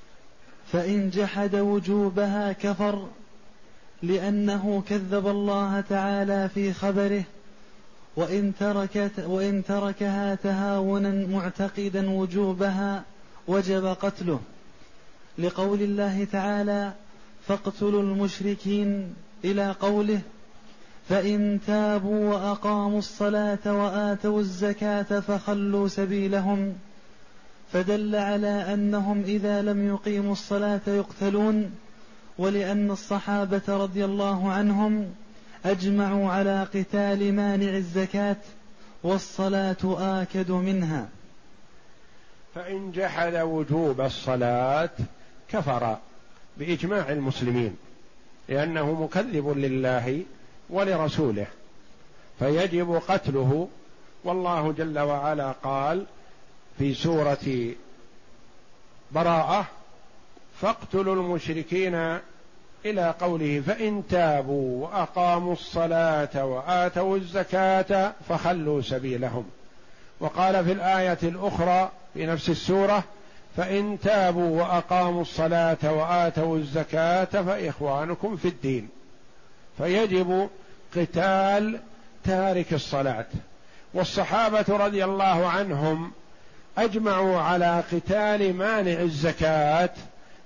فإن 0.72 1.10
جحد 1.10 1.56
وجوبها 1.56 2.52
كفر 2.52 3.06
لأنه 4.02 4.82
كذب 4.88 5.26
الله 5.28 5.80
تعالى 5.80 6.48
في 6.54 6.72
خبره 6.72 7.22
وإن 8.16 8.52
تركت 8.60 9.12
وإن 9.18 9.64
تركها 9.64 10.34
تهاونا 10.34 11.26
معتقدا 11.26 12.10
وجوبها 12.10 13.02
وجب 13.48 13.86
قتله. 13.86 14.40
لقول 15.38 15.82
الله 15.82 16.24
تعالى 16.24 16.92
فاقتلوا 17.46 18.02
المشركين 18.02 19.14
إلى 19.44 19.70
قوله 19.70 20.20
فإن 21.08 21.60
تابوا 21.66 22.34
وأقاموا 22.34 22.98
الصلاة 22.98 23.58
وآتوا 23.66 24.40
الزكاة 24.40 25.20
فخلوا 25.20 25.88
سبيلهم. 25.88 26.74
فدل 27.72 28.16
على 28.16 28.74
أنهم 28.74 29.22
إذا 29.22 29.62
لم 29.62 29.88
يقيموا 29.88 30.32
الصلاة 30.32 30.80
يقتلون 30.86 31.70
ولأن 32.38 32.90
الصحابة 32.90 33.62
رضي 33.68 34.04
الله 34.04 34.50
عنهم 34.50 35.06
أجمعوا 35.64 36.30
على 36.30 36.62
قتال 36.74 37.34
مانع 37.34 37.76
الزكاة 37.76 38.36
والصلاة 39.02 39.76
آكد 40.22 40.50
منها. 40.50 41.08
فإن 42.54 42.92
جحد 42.92 43.34
وجوب 43.36 44.00
الصلاة 44.00 44.90
كفر 45.48 45.96
بإجماع 46.56 47.08
المسلمين 47.08 47.76
لأنه 48.48 49.02
مكذب 49.02 49.58
لله 49.58 50.22
ولرسوله 50.70 51.46
فيجب 52.38 53.02
قتله. 53.08 53.68
والله 54.24 54.72
جل 54.72 54.98
وعلا 54.98 55.52
قال 55.52 56.06
في 56.78 56.94
سورة 56.94 57.74
براءة 59.12 59.66
فاقتلوا 60.60 61.14
المشركين 61.14 62.18
إلى 62.84 63.14
قوله 63.20 63.62
فإن 63.66 64.02
تابوا 64.10 64.86
وأقاموا 64.86 65.52
الصلاة 65.52 66.44
وآتوا 66.44 67.16
الزكاة 67.16 68.12
فخلوا 68.28 68.82
سبيلهم. 68.82 69.50
وقال 70.22 70.64
في 70.64 70.72
الآية 70.72 71.18
الأخرى 71.22 71.90
في 72.14 72.26
نفس 72.26 72.48
السورة 72.48 73.04
فإن 73.56 73.98
تابوا 74.02 74.62
وأقاموا 74.62 75.22
الصلاة 75.22 75.92
وآتوا 75.92 76.56
الزكاة 76.56 77.24
فإخوانكم 77.24 78.36
في 78.36 78.48
الدين. 78.48 78.88
فيجب 79.78 80.48
قتال 80.96 81.80
تارك 82.24 82.72
الصلاة. 82.72 83.26
والصحابة 83.94 84.64
رضي 84.68 85.04
الله 85.04 85.48
عنهم 85.48 86.12
أجمعوا 86.78 87.40
على 87.40 87.84
قتال 87.92 88.54
مانع 88.54 89.00
الزكاة 89.00 89.90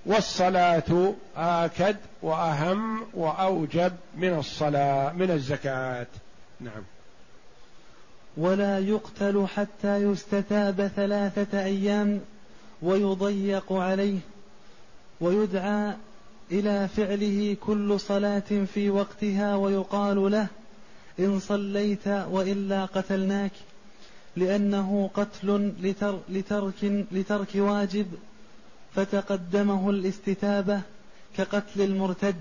والصلاة 0.05 1.13
آكد 1.37 1.95
وأهم 2.21 3.05
وأوجب 3.13 3.93
من 4.17 4.37
الصلاة 4.37 5.13
من 5.13 5.31
الزكاة. 5.31 6.07
نعم. 6.59 6.96
ولا 8.37 8.79
يقتل 8.79 9.45
حتى 9.55 9.97
يستتاب 9.97 10.91
ثلاثة 10.95 11.63
أيام 11.63 12.21
ويضيق 12.81 13.73
عليه 13.73 14.19
ويدعى 15.21 15.93
إلى 16.51 16.87
فعله 16.87 17.57
كل 17.65 17.99
صلاة 17.99 18.65
في 18.73 18.89
وقتها 18.89 19.55
ويقال 19.55 20.31
له 20.31 20.47
إن 21.19 21.39
صليت 21.39 22.07
وإلا 22.07 22.85
قتلناك 22.85 23.51
لأنه 24.35 25.09
قتل 25.13 25.73
لتر 25.81 26.19
لترك, 26.29 27.05
لترك 27.11 27.47
واجب 27.55 28.07
فتقدمه 28.95 29.89
الاستتابة 29.89 30.81
كقتل 31.37 31.81
المرتد 31.81 32.35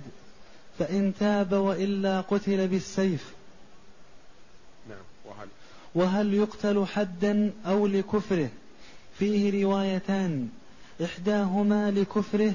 فإن 0.78 1.12
تاب 1.20 1.52
وإلا 1.52 2.20
قتل 2.20 2.68
بالسيف 2.68 3.35
وهل 5.96 6.34
يقتل 6.34 6.86
حدا 6.86 7.52
أو 7.66 7.86
لكفره؟ 7.86 8.48
فيه 9.18 9.64
روايتان. 9.64 10.48
إحداهما 11.04 11.90
لكفره 11.90 12.52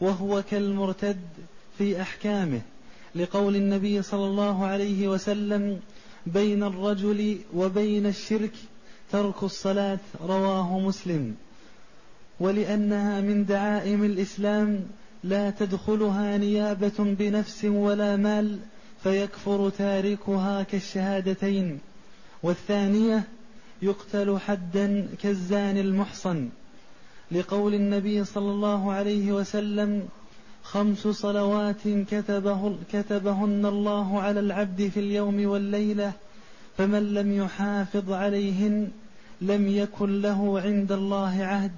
وهو 0.00 0.42
كالمرتد 0.50 1.20
في 1.78 2.02
أحكامه. 2.02 2.60
لقول 3.14 3.56
النبي 3.56 4.02
صلى 4.02 4.26
الله 4.26 4.64
عليه 4.64 5.08
وسلم 5.08 5.80
بين 6.26 6.62
الرجل 6.62 7.38
وبين 7.54 8.06
الشرك 8.06 8.52
ترك 9.12 9.42
الصلاة 9.42 9.98
رواه 10.22 10.78
مسلم. 10.78 11.34
ولأنها 12.40 13.20
من 13.20 13.44
دعائم 13.44 14.04
الإسلام 14.04 14.80
لا 15.24 15.50
تدخلها 15.50 16.38
نيابة 16.38 16.98
بنفس 16.98 17.64
ولا 17.64 18.16
مال 18.16 18.58
فيكفر 19.02 19.68
تاركها 19.68 20.62
كالشهادتين. 20.62 21.78
والثانية 22.42 23.24
يقتل 23.82 24.38
حدا 24.38 25.08
كالزاني 25.22 25.80
المحصن 25.80 26.48
لقول 27.32 27.74
النبي 27.74 28.24
صلى 28.24 28.50
الله 28.50 28.92
عليه 28.92 29.32
وسلم 29.32 30.08
خمس 30.62 31.08
صلوات 31.08 31.88
كتبه 32.10 32.76
كتبهن 32.92 33.66
الله 33.66 34.20
على 34.20 34.40
العبد 34.40 34.88
في 34.88 35.00
اليوم 35.00 35.46
والليلة 35.46 36.12
فمن 36.78 37.14
لم 37.14 37.32
يحافظ 37.32 38.12
عليهن 38.12 38.90
لم 39.40 39.68
يكن 39.68 40.22
له 40.22 40.60
عند 40.60 40.92
الله 40.92 41.44
عهد 41.44 41.72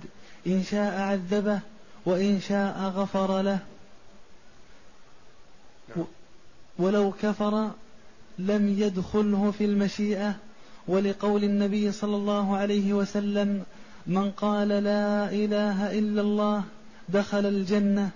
إن 0.47 0.63
شاء 0.63 1.01
عذبه 1.01 1.61
وإن 2.07 2.41
شاء 2.41 2.93
غفر 2.97 3.43
له 3.43 3.59
نعم. 5.97 6.07
ولو 6.79 7.13
كفر 7.23 7.71
لم 8.39 8.69
يدخله 8.79 9.51
في 9.51 9.65
المشيئة 9.65 10.37
ولقول 10.89 11.45
النبي 11.45 11.93
صلى 11.93 12.17
الله 12.17 12.57
عليه 12.57 12.93
وسلم 12.93 13.63
من 14.07 14.31
قال 14.31 14.69
لا 14.69 15.31
إله 15.31 15.99
إلا 15.99 16.21
الله 16.21 16.65
دخل 17.09 17.47
الجنة 17.47 18.11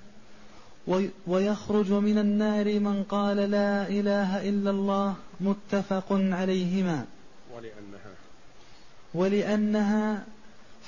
ويخرج 1.26 1.92
من 1.92 2.18
النار 2.18 2.80
من 2.80 3.02
قال 3.02 3.36
لا 3.36 3.88
إله 3.88 4.48
إلا 4.48 4.70
الله 4.70 5.14
متفق 5.40 6.06
عليهما. 6.10 7.04
ولأنها. 7.54 8.12
ولأنها 9.14 10.24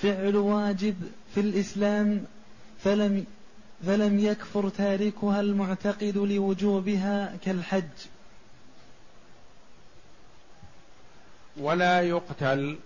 فعل 0.02 0.36
واجب 0.36 0.94
في 1.34 1.40
الإسلام 1.40 2.24
فلم 2.84 3.24
فلم 3.86 4.18
يكفر 4.18 4.68
تاركها 4.68 5.40
المعتقد 5.40 6.16
لوجوبها 6.18 7.36
كالحج. 7.44 7.82
ولا 11.58 12.02
يقتل 12.02 12.78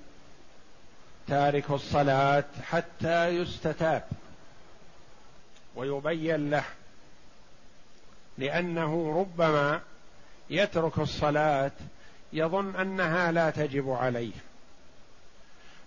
تارك 1.28 1.70
الصلاة 1.70 2.44
حتى 2.62 3.28
يستتاب 3.28 4.04
ويبين 5.76 6.50
له 6.50 6.64
لأنه 8.38 9.20
ربما 9.20 9.80
يترك 10.50 10.98
الصلاة 10.98 11.72
يظن 12.32 12.76
أنها 12.76 13.32
لا 13.32 13.50
تجب 13.50 13.90
عليه 13.90 14.32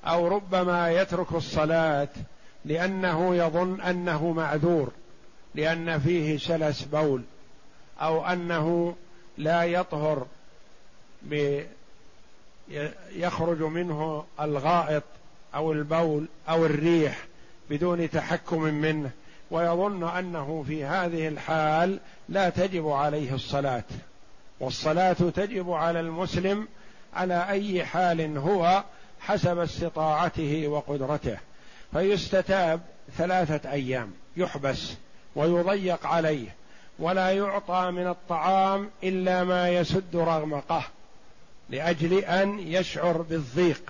أو 0.06 0.28
ربما 0.28 0.92
يترك 0.92 1.32
الصلاة 1.32 2.10
لأنه 2.66 3.36
يظن 3.36 3.82
أنه 3.82 4.32
معذور 4.32 4.92
لأن 5.56 6.00
فيه 6.00 6.38
سلس 6.38 6.84
بول 6.84 7.24
أو 8.02 8.26
أنه 8.26 8.96
لا 9.38 9.64
يطهر 9.64 10.28
يخرج 13.12 13.62
منه 13.62 14.26
الغائط 14.42 15.04
أو 15.56 15.72
البول 15.72 16.26
أو 16.50 16.66
الريح 16.66 17.26
بدون 17.70 18.10
تحكم 18.10 18.62
منه 18.62 19.12
ويظن 19.52 20.04
أنه 20.10 20.64
في 20.68 20.86
هذه 20.86 21.28
الحال 21.28 22.00
لا 22.30 22.50
تجب 22.50 22.88
عليه 22.88 23.34
الصلاة. 23.34 23.84
والصلاة 24.60 25.14
تجب 25.14 25.72
على 25.72 26.00
المسلم 26.00 26.68
على 27.14 27.50
أي 27.50 27.86
حال 27.86 28.38
هو 28.38 28.84
حسب 29.20 29.60
استطاعته 29.60 30.68
وقدرته. 30.68 31.38
فيستتاب 31.94 32.82
ثلاثة 33.18 33.72
أيام 33.72 34.12
يحبس 34.38 34.94
ويضيق 35.36 36.08
عليه 36.08 36.56
ولا 37.00 37.32
يعطى 37.32 37.92
من 37.92 38.08
الطعام 38.08 38.90
إلا 39.04 39.44
ما 39.44 39.70
يسد 39.70 40.16
رغمقه. 40.16 40.84
لأجل 41.70 42.14
أن 42.20 42.60
يشعر 42.60 43.22
بالضيق. 43.22 43.82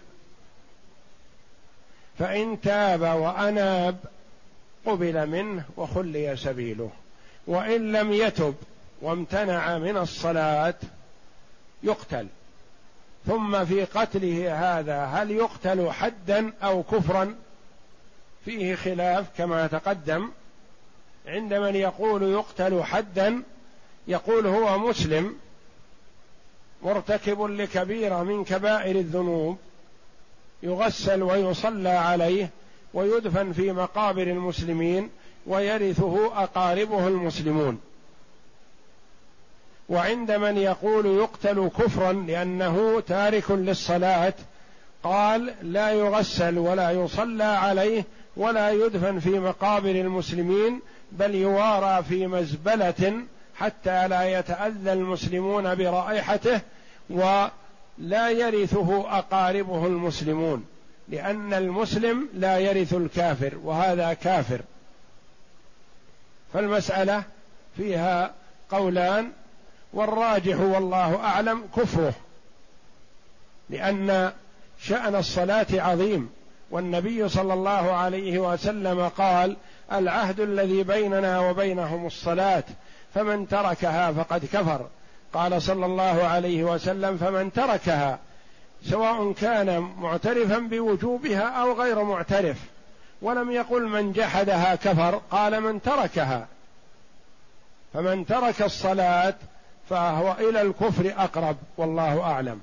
فإن 2.19 2.61
تاب 2.61 3.01
وأناب 3.01 3.97
قبل 4.86 5.28
منه 5.28 5.63
وخلي 5.78 6.36
سبيله. 6.38 6.91
وإن 7.47 7.91
لم 7.91 8.13
يتب 8.13 8.55
وامتنع 9.01 9.78
من 9.78 9.97
الصلاة 9.97 10.76
يقتل. 11.84 12.28
ثم 13.28 13.65
في 13.65 13.86
قتله 13.86 14.55
هذا 14.80 15.05
هل 15.05 15.32
يقتل 15.32 15.91
حدا 15.91 16.53
أو 16.63 16.84
كفرا؟ 16.84 17.36
فيه 18.45 18.76
خلاف 18.76 19.26
كما 19.38 19.67
تقدم. 19.67 20.32
عند 21.28 21.53
من 21.53 21.76
يقول 21.76 22.23
يقتل 22.23 22.84
حدا 22.84 23.43
يقول 24.07 24.47
هو 24.47 24.78
مسلم. 24.78 25.36
مرتكب 26.86 27.41
لكبيره 27.41 28.23
من 28.23 28.43
كبائر 28.43 28.95
الذنوب 28.95 29.57
يغسل 30.63 31.23
ويصلى 31.23 31.89
عليه 31.89 32.49
ويدفن 32.93 33.51
في 33.51 33.71
مقابر 33.71 34.21
المسلمين 34.21 35.09
ويرثه 35.47 36.43
أقاربه 36.43 37.07
المسلمون. 37.07 37.79
وعند 39.89 40.31
من 40.31 40.57
يقول 40.57 41.05
يقتل 41.05 41.69
كفرا 41.79 42.13
لأنه 42.13 42.99
تارك 43.07 43.51
للصلاة 43.51 44.33
قال 45.03 45.53
لا 45.61 45.91
يغسل 45.91 46.57
ولا 46.57 46.91
يصلى 46.91 47.43
عليه 47.43 48.05
ولا 48.38 48.71
يدفن 48.71 49.19
في 49.19 49.39
مقابر 49.39 49.91
المسلمين 49.91 50.79
بل 51.11 51.36
يوارى 51.36 52.03
في 52.03 52.27
مزبلة 52.27 53.13
حتى 53.55 54.07
لا 54.07 54.39
يتأذى 54.39 54.93
المسلمون 54.93 55.75
برائحته 55.75 56.61
ولا 57.10 58.30
يرثه 58.30 59.18
أقاربه 59.18 59.88
المسلمون 59.88 60.66
لأن 61.10 61.53
المسلم 61.53 62.30
لا 62.34 62.60
يرث 62.60 62.93
الكافر 62.93 63.53
وهذا 63.64 64.14
كافر. 64.14 64.62
فالمسألة 66.53 67.24
فيها 67.78 68.32
قولان 68.72 69.32
والراجح 69.93 70.60
والله 70.60 71.16
أعلم 71.16 71.64
كفره 71.78 72.14
لأن 73.70 74.32
شأن 74.82 75.16
الصلاة 75.16 75.68
عظيم. 75.72 76.30
والنبي 76.72 77.30
صلى 77.30 77.53
الله 77.53 77.91
عليه 77.91 78.39
وسلم 78.39 79.08
قال 79.08 79.58
العهد 79.91 80.39
الذي 80.39 80.84
بيننا 80.84 81.39
وبينهم 81.39 82.06
الصلاة 82.06 82.64
فمن 83.14 83.47
تركها 83.47 84.12
فقد 84.12 84.45
كفر. 84.45 84.88
قال 85.36 85.61
صلى 85.61 85.86
الله 85.86 86.23
عليه 86.23 86.63
وسلم 86.63 87.17
فمن 87.17 87.53
تركها 87.53 88.19
سواء 88.89 89.31
كان 89.31 89.79
معترفا 89.79 90.57
بوجوبها 90.57 91.61
أو 91.61 91.81
غير 91.81 92.03
معترف 92.03 92.57
ولم 93.21 93.51
يقل 93.51 93.88
من 93.88 94.11
جحدها 94.11 94.75
كفر 94.75 95.21
قال 95.31 95.61
من 95.61 95.81
تركها. 95.81 96.47
فمن 97.93 98.25
ترك 98.25 98.61
الصلاة 98.61 99.33
فهو 99.89 100.36
إلى 100.39 100.61
الكفر 100.61 101.13
أقرب 101.17 101.57
والله 101.77 102.21
أعلم. 102.21 102.61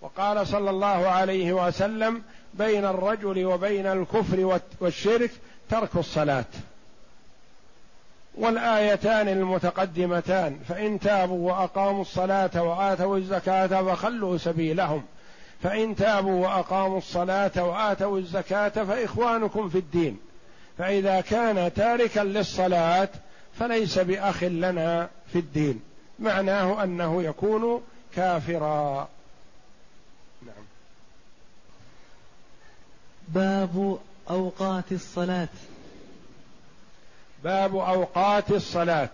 وقال 0.00 0.46
صلى 0.46 0.70
الله 0.70 1.08
عليه 1.08 1.52
وسلم 1.52 2.22
بين 2.54 2.84
الرجل 2.84 3.44
وبين 3.44 3.86
الكفر 3.86 4.60
والشرك 4.80 5.30
ترك 5.70 5.96
الصلاة. 5.96 6.44
والآيتان 8.36 9.28
المتقدمتان 9.28 10.58
فإن 10.68 11.00
تابوا 11.00 11.50
وأقاموا 11.52 12.02
الصلاة 12.02 12.62
وآتوا 12.62 13.16
الزكاة 13.18 13.66
فخلوا 13.66 14.38
سبيلهم. 14.38 15.02
فإن 15.62 15.96
تابوا 15.96 16.46
وأقاموا 16.46 16.98
الصلاة 16.98 17.64
وآتوا 17.64 18.18
الزكاة 18.18 18.68
فإخوانكم 18.68 19.68
في 19.68 19.78
الدين. 19.78 20.18
فإذا 20.78 21.20
كان 21.20 21.74
تاركا 21.74 22.20
للصلاة 22.20 23.08
فليس 23.58 23.98
بأخ 23.98 24.44
لنا 24.44 25.08
في 25.32 25.38
الدين. 25.38 25.80
معناه 26.18 26.84
أنه 26.84 27.22
يكون 27.22 27.82
كافرا. 28.16 29.08
نعم 30.46 30.64
باب 33.28 33.98
أوقات 34.30 34.92
الصلاة. 34.92 35.48
باب 37.46 37.76
أوقات 37.76 38.50
الصلاة. 38.50 39.08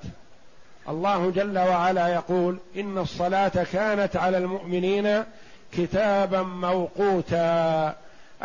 الله 0.89 1.30
جل 1.30 1.59
وعلا 1.59 2.09
يقول 2.09 2.59
إن 2.76 2.99
الصلاة 2.99 3.66
كانت 3.72 4.16
على 4.16 4.39
المؤمنين 4.39 5.24
كتابا 5.72 6.43
موقوتا 6.43 7.95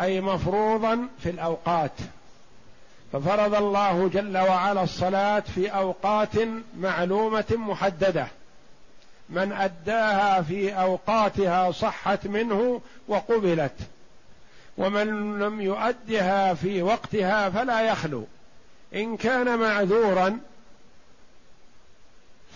أي 0.00 0.20
مفروضا 0.20 1.08
في 1.22 1.30
الأوقات. 1.30 1.92
ففرض 3.12 3.54
الله 3.54 4.08
جل 4.08 4.38
وعلا 4.38 4.82
الصلاة 4.82 5.40
في 5.40 5.68
أوقات 5.68 6.34
معلومة 6.78 7.44
محددة. 7.50 8.26
من 9.30 9.52
أداها 9.52 10.42
في 10.42 10.72
أوقاتها 10.72 11.72
صحت 11.72 12.26
منه 12.26 12.80
وقبلت. 13.08 13.76
ومن 14.78 15.38
لم 15.38 15.60
يؤدها 15.60 16.54
في 16.54 16.82
وقتها 16.82 17.50
فلا 17.50 17.80
يخلو. 17.80 18.24
إن 18.94 19.16
كان 19.16 19.58
معذورا 19.58 20.38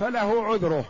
فله 0.00 0.44
عذره 0.46 0.84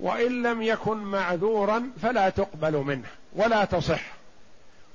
وإن 0.00 0.42
لم 0.42 0.62
يكن 0.62 0.96
معذورا 0.96 1.90
فلا 2.02 2.28
تقبل 2.28 2.72
منه 2.72 3.08
ولا 3.32 3.64
تصح. 3.64 4.00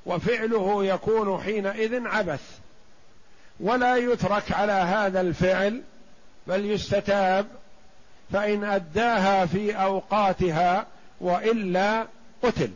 وفعله 0.06 0.86
يكون 0.86 1.44
حينئذ 1.44 2.08
عبث. 2.08 2.60
ولا 3.60 3.98
يترك 3.98 4.52
على 4.52 4.72
هذا 4.72 5.22
الفعل 5.22 5.82
بل 6.48 6.66
يستتاب 6.66 7.48
فإن 8.34 8.64
أداها 8.64 9.46
في 9.46 9.76
أوقاتها 9.76 10.88
وإلا 11.22 12.08
قتل. 12.44 12.72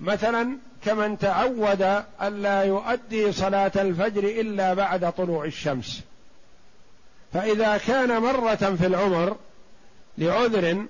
مثلا 0.00 0.58
كمن 0.84 1.18
تعود 1.18 2.04
الا 2.22 2.62
يؤدي 2.62 3.32
صلاة 3.32 3.72
الفجر 3.76 4.24
إلا 4.24 4.74
بعد 4.74 5.12
طلوع 5.12 5.44
الشمس. 5.44 6.02
فإذا 7.32 7.78
كان 7.78 8.22
مرة 8.22 8.54
في 8.54 8.86
العمر 8.86 9.36
لعذر 10.18 10.86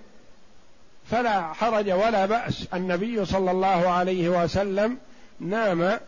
فلا 1.10 1.52
حرج 1.52 1.90
ولا 1.90 2.26
بأس. 2.26 2.66
النبي 2.74 3.24
صلى 3.24 3.50
الله 3.50 3.88
عليه 3.88 4.28
وسلم 4.28 4.98
نام 5.40 6.00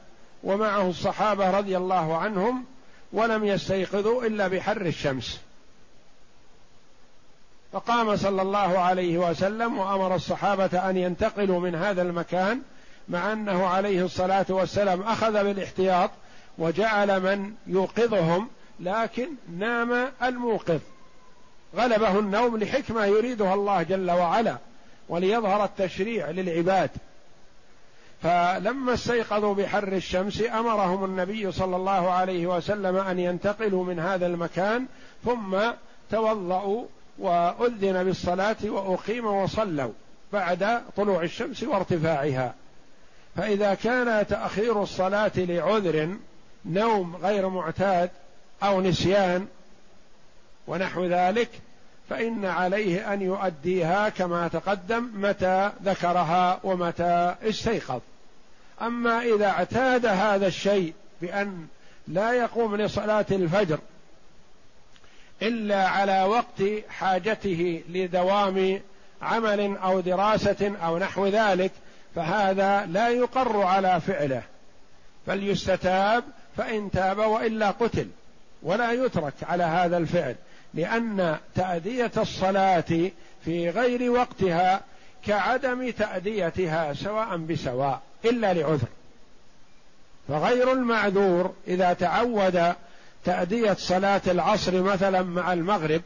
ومعه 0.44 0.90
الصحابة 0.90 1.58
رضي 1.58 1.76
الله 1.76 2.16
عنهم 2.16 2.64
ولم 3.12 3.44
يستيقظوا 3.44 4.24
إلا 4.24 4.48
بحر 4.48 4.80
الشمس. 4.80 5.40
فقام 7.72 8.16
صلى 8.16 8.42
الله 8.42 8.78
عليه 8.78 9.18
وسلم 9.18 9.78
وأمر 9.78 10.14
الصحابة 10.14 10.90
أن 10.90 10.96
ينتقلوا 10.96 11.60
من 11.60 11.74
هذا 11.74 12.02
المكان 12.02 12.62
مع 13.08 13.32
أنه 13.32 13.66
عليه 13.66 14.04
الصلاة 14.04 14.46
والسلام 14.48 15.02
أخذ 15.02 15.32
بالاحتياط 15.32 16.10
وجعل 16.58 17.20
من 17.20 17.52
يوقظهم 17.66 18.48
لكن 18.80 19.28
نام 19.58 20.08
الموقظ. 20.22 20.80
غلبه 21.76 22.18
النوم 22.18 22.56
لحكمة 22.56 23.04
يريدها 23.04 23.54
الله 23.54 23.82
جل 23.82 24.10
وعلا 24.10 24.56
وليظهر 25.08 25.64
التشريع 25.64 26.30
للعباد. 26.30 26.90
فلما 28.22 28.94
استيقظوا 28.94 29.54
بحر 29.54 29.92
الشمس 29.92 30.42
أمرهم 30.42 31.04
النبي 31.04 31.52
صلى 31.52 31.76
الله 31.76 32.10
عليه 32.10 32.46
وسلم 32.46 32.96
أن 32.96 33.18
ينتقلوا 33.18 33.84
من 33.84 34.00
هذا 34.00 34.26
المكان 34.26 34.86
ثم 35.24 35.56
توضأوا 36.10 36.84
وأذن 37.18 38.04
بالصلاة 38.04 38.56
وأقيم 38.64 39.26
وصلوا 39.26 39.92
بعد 40.32 40.82
طلوع 40.96 41.22
الشمس 41.22 41.62
وارتفاعها. 41.62 42.54
فإذا 43.36 43.74
كان 43.74 44.26
تأخير 44.26 44.82
الصلاة 44.82 45.32
لعذر 45.36 46.16
نوم 46.64 47.16
غير 47.16 47.48
معتاد 47.48 48.10
أو 48.62 48.80
نسيان 48.80 49.46
ونحو 50.66 51.04
ذلك 51.04 51.48
فإن 52.10 52.44
عليه 52.44 53.12
أن 53.12 53.22
يؤديها 53.22 54.08
كما 54.08 54.48
تقدم 54.48 55.10
متى 55.14 55.70
ذكرها 55.84 56.60
ومتى 56.64 57.34
استيقظ. 57.42 58.00
أما 58.82 59.22
إذا 59.22 59.46
اعتاد 59.46 60.06
هذا 60.06 60.46
الشيء 60.46 60.92
بأن 61.20 61.66
لا 62.08 62.32
يقوم 62.32 62.76
لصلاة 62.76 63.26
الفجر 63.30 63.78
إلا 65.42 65.88
على 65.88 66.22
وقت 66.22 66.62
حاجته 66.88 67.82
لدوام 67.88 68.80
عمل 69.22 69.76
أو 69.76 70.00
دراسة 70.00 70.72
أو 70.84 70.98
نحو 70.98 71.26
ذلك 71.26 71.72
فهذا 72.14 72.86
لا 72.86 73.08
يقر 73.08 73.62
على 73.62 74.00
فعله. 74.00 74.42
بل 75.26 75.48
يستتاب 75.48 76.24
فإن 76.56 76.90
تاب 76.90 77.18
وإلا 77.18 77.70
قتل. 77.70 78.08
ولا 78.62 78.92
يترك 78.92 79.34
على 79.42 79.64
هذا 79.64 79.96
الفعل 79.96 80.36
لأن 80.74 81.38
تأدية 81.54 82.12
الصلاة 82.16 83.10
في 83.44 83.70
غير 83.70 84.10
وقتها 84.10 84.80
كعدم 85.26 85.90
تأديتها 85.90 86.94
سواء 86.94 87.36
بسواء 87.36 88.00
إلا 88.24 88.54
لعذر. 88.54 88.88
فغير 90.28 90.72
المعذور 90.72 91.54
إذا 91.68 91.92
تعود 91.92 92.74
تأدية 93.24 93.72
صلاة 93.72 94.22
العصر 94.26 94.82
مثلا 94.82 95.22
مع 95.22 95.52
المغرب 95.52 96.02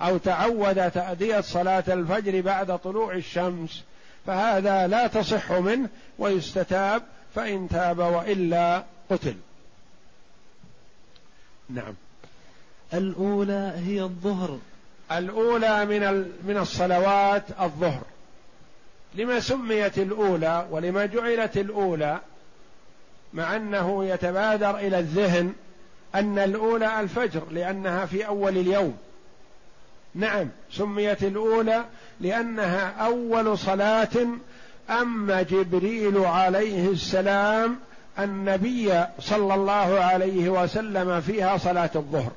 أو 0.00 0.16
تعود 0.18 0.90
تأدية 0.90 1.40
صلاة 1.40 1.84
الفجر 1.88 2.40
بعد 2.40 2.78
طلوع 2.78 3.12
الشمس 3.14 3.82
فهذا 4.26 4.86
لا 4.86 5.06
تصح 5.06 5.52
منه 5.52 5.88
ويستتاب 6.18 7.02
فإن 7.34 7.68
تاب 7.68 7.98
وإلا 7.98 8.84
قتل. 9.10 9.34
نعم. 11.70 11.94
الأولى 12.94 13.72
هي 13.76 14.02
الظهر. 14.02 14.58
الأولى 15.12 15.84
من 15.84 16.32
من 16.42 16.56
الصلوات 16.56 17.44
الظهر. 17.60 18.02
لما 19.14 19.40
سميت 19.40 19.98
الأولى 19.98 20.66
ولما 20.70 21.06
جعلت 21.06 21.56
الأولى 21.56 22.20
مع 23.34 23.56
أنه 23.56 24.04
يتبادر 24.04 24.78
إلى 24.78 24.98
الذهن 24.98 25.52
أن 26.14 26.38
الأولى 26.38 27.00
الفجر 27.00 27.42
لأنها 27.50 28.06
في 28.06 28.26
أول 28.26 28.58
اليوم. 28.58 28.98
نعم 30.16 30.48
سميت 30.72 31.22
الأولى 31.22 31.84
لأنها 32.20 33.04
أول 33.06 33.58
صلاة 33.58 34.26
أما 34.90 35.42
جبريل 35.42 36.18
عليه 36.18 36.90
السلام 36.90 37.78
النبي 38.18 39.04
صلى 39.20 39.54
الله 39.54 40.00
عليه 40.00 40.48
وسلم 40.48 41.20
فيها 41.20 41.58
صلاة 41.58 41.90
الظهر. 41.94 42.32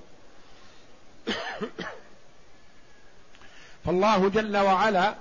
فالله 3.86 4.30
جل 4.30 4.58
وعلا 4.58 5.14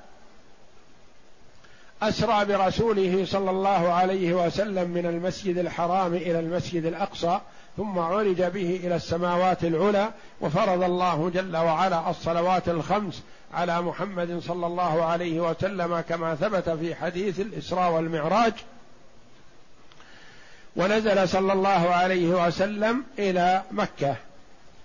أسرى 2.02 2.44
برسوله 2.44 3.24
صلى 3.26 3.50
الله 3.50 3.92
عليه 3.92 4.46
وسلم 4.46 4.90
من 4.90 5.06
المسجد 5.06 5.59
الحرام 5.59 6.14
إلى 6.14 6.40
المسجد 6.40 6.84
الأقصى 6.84 7.40
ثم 7.79 7.99
عرج 7.99 8.43
به 8.43 8.81
إلى 8.85 8.97
السماوات 8.97 9.64
العلى 9.64 10.11
وفرض 10.41 10.83
الله 10.83 11.31
جل 11.31 11.57
وعلا 11.57 12.11
الصلوات 12.11 12.68
الخمس 12.68 13.22
على 13.55 13.83
محمد 13.83 14.39
صلى 14.39 14.66
الله 14.66 15.05
عليه 15.05 15.41
وسلم 15.41 16.01
كما 16.01 16.35
ثبت 16.35 16.70
في 16.70 16.95
حديث 16.95 17.41
الإسراء 17.41 17.93
والمعراج. 17.93 18.53
ونزل 20.76 21.29
صلى 21.29 21.53
الله 21.53 21.68
عليه 21.70 22.47
وسلم 22.47 23.05
إلى 23.18 23.62
مكة. 23.70 24.16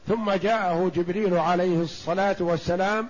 ثم 0.08 0.32
جاءه 0.32 0.92
جبريل 0.96 1.38
عليه 1.38 1.82
الصلاة 1.82 2.38
والسلام 2.40 3.10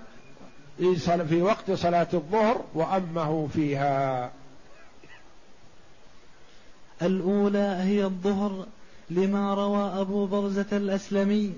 في 1.30 1.42
وقت 1.42 1.72
صلاة 1.72 2.08
الظهر 2.14 2.62
وأمه 2.74 3.50
فيها. 3.54 4.32
الأولى 7.02 7.78
هي 7.82 8.04
الظهر 8.04 8.66
لما 9.10 9.54
روى 9.54 10.02
أبو 10.02 10.26
برزة 10.26 10.66
الأسلمي 10.72 11.54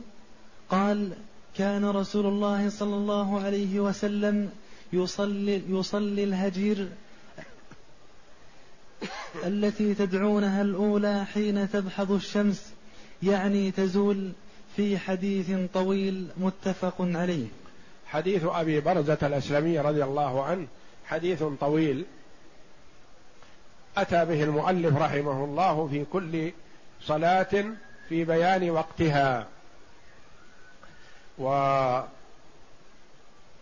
قال 0.69 1.11
كان 1.57 1.85
رسول 1.85 2.25
الله 2.25 2.69
صلى 2.69 2.95
الله 2.95 3.41
عليه 3.41 3.79
وسلم 3.79 4.49
يصلي, 4.93 5.61
يصلي 5.69 6.23
الهجير 6.23 6.87
التي 9.45 9.93
تدعونها 9.93 10.61
الأولى 10.61 11.25
حين 11.25 11.69
تبحض 11.71 12.11
الشمس 12.11 12.73
يعني 13.23 13.71
تزول 13.71 14.31
في 14.75 14.97
حديث 14.97 15.51
طويل 15.73 16.27
متفق 16.37 16.95
عليه. 16.99 17.47
حديث 18.07 18.43
أبي 18.45 18.79
برزه 18.79 19.17
الأسلمي 19.23 19.79
رضي 19.79 20.03
الله 20.03 20.43
عنه 20.43 20.67
حديث 21.05 21.43
طويل 21.59 22.05
أتى 23.97 24.25
به 24.25 24.43
المؤلف 24.43 24.95
رحمه 24.97 25.43
الله 25.43 25.87
في 25.87 26.05
كل 26.13 26.51
صلاة 27.07 27.65
في 28.09 28.23
بيان 28.23 28.69
وقتها. 28.69 29.47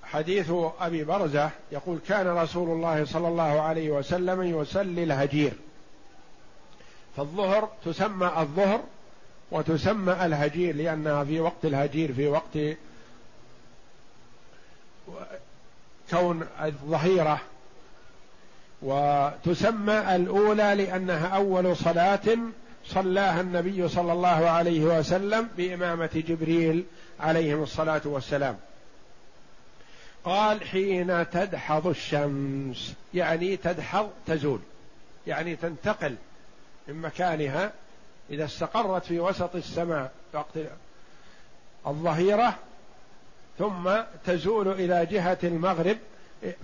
وحديث 0.06 0.52
أبي 0.80 1.04
برزة 1.04 1.50
يقول 1.72 2.00
كان 2.08 2.28
رسول 2.28 2.70
الله 2.70 3.06
صلى 3.06 3.28
الله 3.28 3.62
عليه 3.62 3.92
وسلم 3.92 4.62
يصلي 4.62 5.04
الهجير. 5.04 5.54
فالظهر 7.18 7.70
تسمى 7.86 8.32
الظهر 8.38 8.82
وتسمى 9.52 10.14
الهجير 10.26 10.76
لأنها 10.76 11.24
في 11.24 11.40
وقت 11.40 11.66
الهجير 11.66 12.14
في 12.14 12.28
وقت 12.28 12.58
كون 16.12 16.48
الظهيرة. 16.62 17.42
وتسمى 18.82 20.16
الأولى 20.16 20.76
لأنها 20.76 21.28
أول 21.28 21.78
صلاة 21.78 22.38
صلاها 22.86 23.42
النبي 23.42 23.90
صلى 23.90 24.14
الله 24.14 24.50
عليه 24.50 24.82
وسلم 24.84 25.50
بإمامة 25.58 26.10
جبريل 26.28 26.86
عليهم 27.20 27.64
الصلاة 27.64 28.02
والسلام. 28.06 28.58
قال 30.26 30.68
حين 30.68 31.30
تدحض 31.30 31.88
الشمس 31.88 32.94
يعني 33.14 33.58
تدحض 33.58 34.10
تزول 34.28 34.60
يعني 35.28 35.56
تنتقل 35.56 36.16
من 36.88 37.02
مكانها 37.02 37.72
إذا 38.30 38.46
استقرت 38.46 39.06
في 39.06 39.20
وسط 39.20 39.56
السماء 39.56 40.12
وقت 40.34 40.58
الظهيرة 41.88 42.56
ثم 43.60 43.92
تزول 44.26 44.68
إلى 44.68 45.06
جهة 45.06 45.38
المغرب 45.44 45.98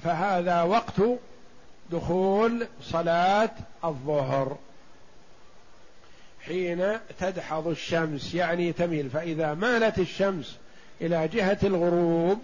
فهذا 0.04 0.62
وقت 0.62 1.02
دخول 1.92 2.68
صلاة 2.82 3.52
الظهر. 3.84 4.58
حين 6.50 6.98
تدحض 7.20 7.68
الشمس 7.68 8.34
يعني 8.34 8.74
تميل. 8.74 9.10
فإذا 9.10 9.54
مالت 9.54 10.00
الشمس 10.00 10.56
إلى 11.02 11.28
جهة 11.28 11.58
الغروب 11.64 12.40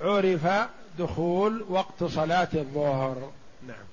عرف 0.00 0.68
دخول 0.98 1.64
وقت 1.68 2.04
صلاة 2.04 2.48
الظهر. 2.54 3.30
نعم. 3.68 3.86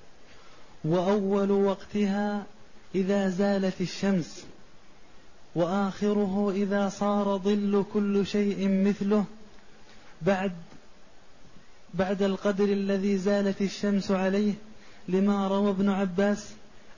وأول 0.84 1.50
وقتها 1.50 2.46
إذا 2.94 3.28
زالت 3.28 3.80
الشمس 3.80 4.44
وآخره 5.54 6.52
إذا 6.56 6.88
صار 6.88 7.38
ظل 7.38 7.84
كل 7.92 8.26
شيء 8.26 8.68
مثله. 8.68 9.24
بعد 10.22 10.52
بعد 11.94 12.22
القدر 12.22 12.64
الذي 12.64 13.18
زالت 13.18 13.62
الشمس 13.62 14.10
عليه 14.10 14.52
لما 15.08 15.48
روى 15.48 15.70
ابن 15.70 15.90
عباس 15.90 16.48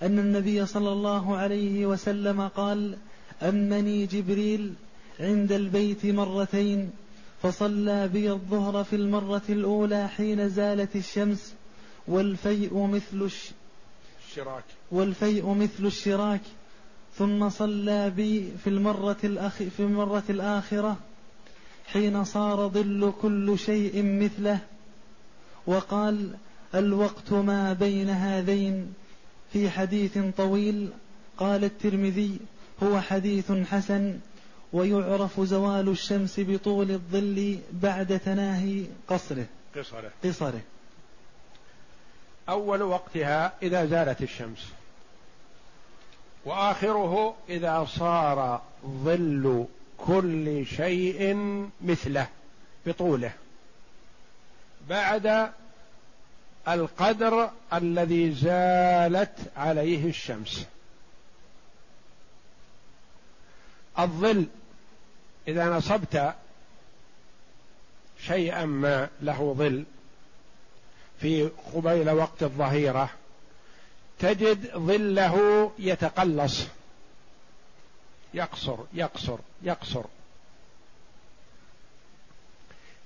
أن 0.03 0.19
النبي 0.19 0.67
صلى 0.67 0.93
الله 0.93 1.37
عليه 1.37 1.87
وسلم 1.87 2.49
قال 2.49 2.97
أمني 3.43 4.07
جبريل 4.07 4.73
عند 5.21 5.53
البيت 5.53 6.07
مرتين 6.07 6.91
فصلى 7.43 8.09
بي 8.09 8.31
الظهر 8.31 8.85
في 8.85 8.97
المرة 8.97 9.43
الأولى 9.49 10.09
حين 10.09 10.49
زالت 10.49 10.97
الشمس 10.97 11.55
والفيء 12.09 12.87
مثل 12.87 13.31
الشراك. 14.29 14.65
والفيء 14.93 15.53
مثل 15.55 15.87
الشراك 15.87 16.41
ثم 17.19 17.49
صلى 17.49 18.11
بي 18.11 18.53
في 18.65 18.71
المرة 18.71 19.17
الأخ 19.25 19.55
في 19.55 19.81
المرة 19.81 20.23
الآخرة 20.31 20.97
حين 21.93 22.25
صار 22.25 22.69
ظل 22.69 23.13
كل 23.23 23.59
شيء 23.59 24.03
مثله 24.03 24.59
وقال 25.67 26.31
الوقت 26.75 27.33
ما 27.33 27.73
بين 27.73 28.11
هذين 28.11 28.95
في 29.53 29.71
حديث 29.71 30.19
طويل 30.37 30.91
قال 31.39 31.65
الترمذي 31.65 32.39
هو 32.83 33.01
حديث 33.01 33.53
حسن 33.53 34.19
ويعرف 34.73 35.41
زوال 35.41 35.89
الشمس 35.89 36.41
بطول 36.41 36.91
الظل 36.91 37.59
بعد 37.73 38.21
تناهي 38.25 38.85
قصره. 39.09 39.47
قصره. 39.77 40.11
قصره. 40.25 40.61
أول 42.49 42.83
وقتها 42.83 43.53
إذا 43.63 43.87
زالت 43.87 44.23
الشمس. 44.23 44.69
وآخره 46.45 47.35
إذا 47.49 47.87
صار 47.99 48.63
ظل 48.87 49.67
كل 49.99 50.67
شيء 50.67 51.37
مثله 51.81 52.27
بطوله. 52.87 53.33
بعد 54.89 55.53
القدر 56.69 57.51
الذي 57.73 58.33
زالت 58.33 59.39
عليه 59.57 60.09
الشمس. 60.09 60.65
الظل 63.99 64.47
إذا 65.49 65.65
نصبت 65.65 66.35
شيئا 68.27 68.65
ما 68.65 69.09
له 69.23 69.55
ظل 69.59 69.85
في 71.21 71.51
قبيل 71.75 72.11
وقت 72.11 72.43
الظهيرة 72.43 73.11
تجد 74.19 74.77
ظله 74.77 75.71
يتقلص. 75.79 76.63
يقصر 78.35 78.79
يقصر 78.95 79.39
يقصر. 79.63 80.05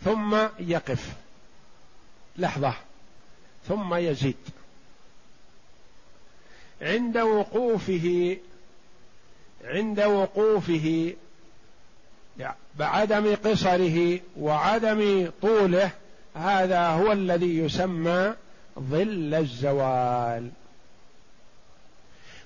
ثم 0.05 0.37
يقف. 0.59 1.13
لحظة. 2.37 2.75
ثم 3.69 3.95
يزيد. 3.95 4.37
عند 6.83 7.19
وقوفه 7.19 8.37
عند 9.65 10.01
وقوفه 10.01 11.15
بعدم 12.79 13.35
قصره 13.35 14.21
وعدم 14.37 15.31
طوله 15.43 15.91
هذا 16.35 16.89
هو 16.89 17.13
الذي 17.13 17.59
يسمى 17.59 18.35
ظل 18.79 19.35
الزوال. 19.35 20.51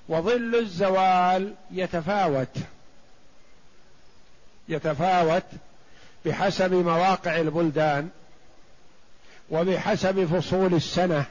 وظل 0.09 0.55
الزوال 0.55 1.55
يتفاوت 1.71 2.57
يتفاوت 4.69 5.43
بحسب 6.25 6.73
مواقع 6.73 7.41
البلدان. 7.41 8.11
وبحسب 9.51 10.25
فصول 10.25 10.75
السنة 10.75 11.25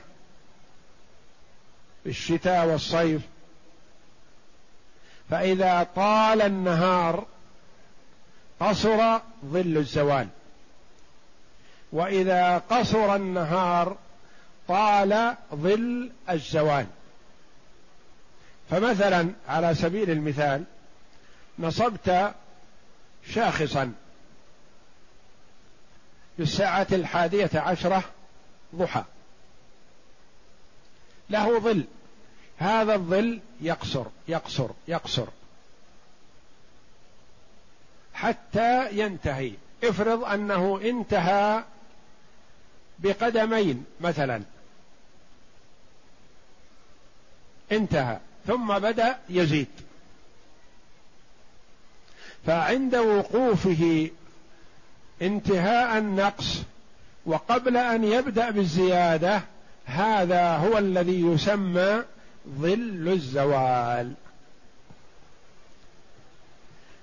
الشتاء 2.06 2.66
والصيف. 2.66 3.22
فإذا 5.30 5.88
طال 5.96 6.42
النهار 6.42 7.26
قصر 8.60 9.20
ظل 9.46 9.78
الزوال. 9.78 10.28
وإذا 11.92 12.58
قصر 12.58 13.16
النهار 13.16 13.98
طال 14.68 15.36
ظل 15.56 16.12
الزوال. 16.30 16.86
فمثلا 18.70 19.30
على 19.48 19.76
سبيل 19.76 20.10
المثال 20.10 20.64
نصبت 21.60 22.34
شاخصا. 23.30 23.94
في 26.38 26.44
الساعة 26.44 26.88
الحادية 26.92 27.50
عشرة 27.54 28.04
ضحى. 28.76 29.04
له 31.30 31.60
ظل. 31.60 31.84
هذا 32.58 32.96
الظل 32.96 33.40
يقصر 33.62 34.06
يقصر 34.28 34.70
يقصر. 34.88 35.28
حتى 38.14 38.92
ينتهي. 38.92 39.52
افرض 39.84 40.24
أنه 40.24 40.82
انتهى 40.84 41.64
بقدمين 43.00 43.86
مثلا. 44.02 44.42
انتهى 47.72 48.20
ثم 48.48 48.80
بدأ 48.80 49.18
يزيد. 49.30 49.68
فعند 52.46 52.96
وقوفه 52.96 54.10
انتهاء 55.22 55.98
النقص 55.98 56.58
وقبل 57.26 57.78
أن 57.78 58.04
يبدأ 58.04 58.50
بالزيادة 58.50 59.42
هذا 59.86 60.56
هو 60.58 60.78
الذي 60.78 61.22
يسمى 61.22 62.04
ظل 62.60 63.10
الزوال. 63.14 64.14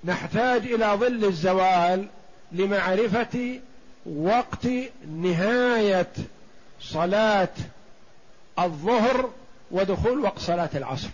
نحتاج 0.05 0.67
إلى 0.67 0.87
ظل 0.87 1.25
الزوال 1.25 2.07
لمعرفة 2.53 3.61
وقت 4.07 4.67
نهاية 5.09 6.13
صلاة 6.81 7.49
الظهر 8.59 9.31
ودخول 9.71 10.21
وقت 10.21 10.39
صلاة 10.39 10.71
العصر. 10.75 11.09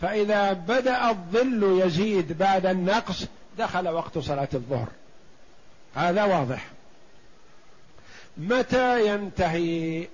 فإذا 0.00 0.52
بدأ 0.52 1.10
الظل 1.10 1.82
يزيد 1.84 2.38
بعد 2.38 2.66
النقص 2.66 3.24
دخل 3.58 3.88
وقت 3.88 4.18
صلاة 4.18 4.48
الظهر. 4.54 4.88
هذا 5.94 6.24
واضح. 6.24 6.66
متى 8.36 9.08
ينتهي؟ 9.08 10.08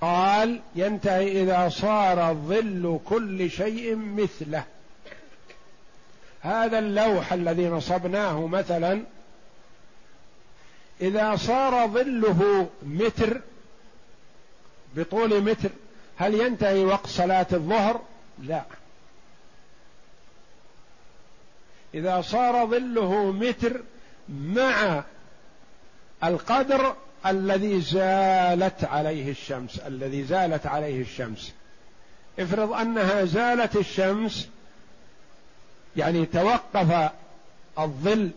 قال 0.00 0.60
ينتهي 0.74 1.42
إذا 1.42 1.68
صار 1.68 2.34
ظل 2.34 3.00
كل 3.08 3.50
شيء 3.50 3.96
مثله. 3.96 4.64
هذا 6.40 6.78
اللوح 6.78 7.32
الذي 7.32 7.68
نصبناه 7.68 8.46
مثلا 8.46 9.02
إذا 11.00 11.36
صار 11.36 11.88
ظله 11.88 12.68
متر 12.82 13.40
بطول 14.96 15.40
متر 15.40 15.70
هل 16.16 16.34
ينتهي 16.34 16.84
وقت 16.84 17.06
صلاة 17.06 17.46
الظهر؟ 17.52 18.00
لا. 18.42 18.62
إذا 21.94 22.20
صار 22.20 22.66
ظله 22.66 23.32
متر 23.32 23.82
مع 24.28 25.02
القدر 26.24 26.94
الذي 27.26 27.80
زالت 27.80 28.84
عليه 28.84 29.30
الشمس 29.30 29.78
الذي 29.78 30.24
زالت 30.24 30.66
عليه 30.66 31.02
الشمس. 31.02 31.52
افرض 32.38 32.72
أنها 32.72 33.24
زالت 33.24 33.76
الشمس 33.76 34.48
يعني 35.96 36.26
توقف 36.26 37.10
الظل 37.78 38.30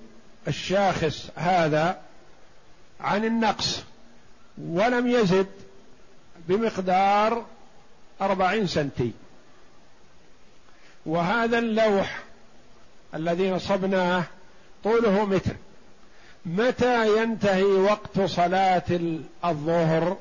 الشاخص 0.48 1.30
هذا 1.36 2.02
عن 3.02 3.26
النقص 3.26 3.84
ولم 4.58 5.08
يزد 5.08 5.48
بمقدار 6.48 7.46
أربعين 8.22 8.68
سنتي. 8.68 9.12
وهذا 11.06 11.60
اللوح 11.60 12.25
الذي 13.16 13.50
نصبناه 13.50 14.24
طوله 14.84 15.26
متر. 15.26 15.56
متى 16.46 17.18
ينتهي 17.18 17.64
وقت 17.64 18.22
صلاة 18.22 18.84
الظهر؟ 19.46 20.18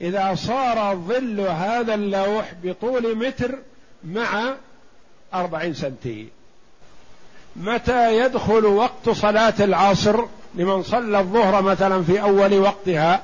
إذا 0.00 0.34
صار 0.34 0.96
ظل 0.96 1.40
هذا 1.40 1.94
اللوح 1.94 2.52
بطول 2.62 3.16
متر 3.16 3.58
مع 4.04 4.54
أربعين 5.34 5.74
سنتي. 5.74 6.28
متى 7.56 8.18
يدخل 8.18 8.64
وقت 8.64 9.10
صلاة 9.10 9.54
العصر؟ 9.60 10.24
لمن 10.54 10.82
صلى 10.82 11.18
الظهر 11.18 11.62
مثلا 11.62 12.02
في 12.02 12.22
أول 12.22 12.58
وقتها. 12.58 13.22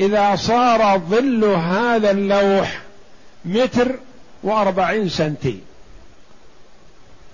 إذا 0.00 0.36
صار 0.36 0.98
ظل 0.98 1.44
هذا 1.44 2.10
اللوح 2.10 2.82
متر 3.44 3.98
وأربعين 4.42 5.08
سنتي. 5.08 5.60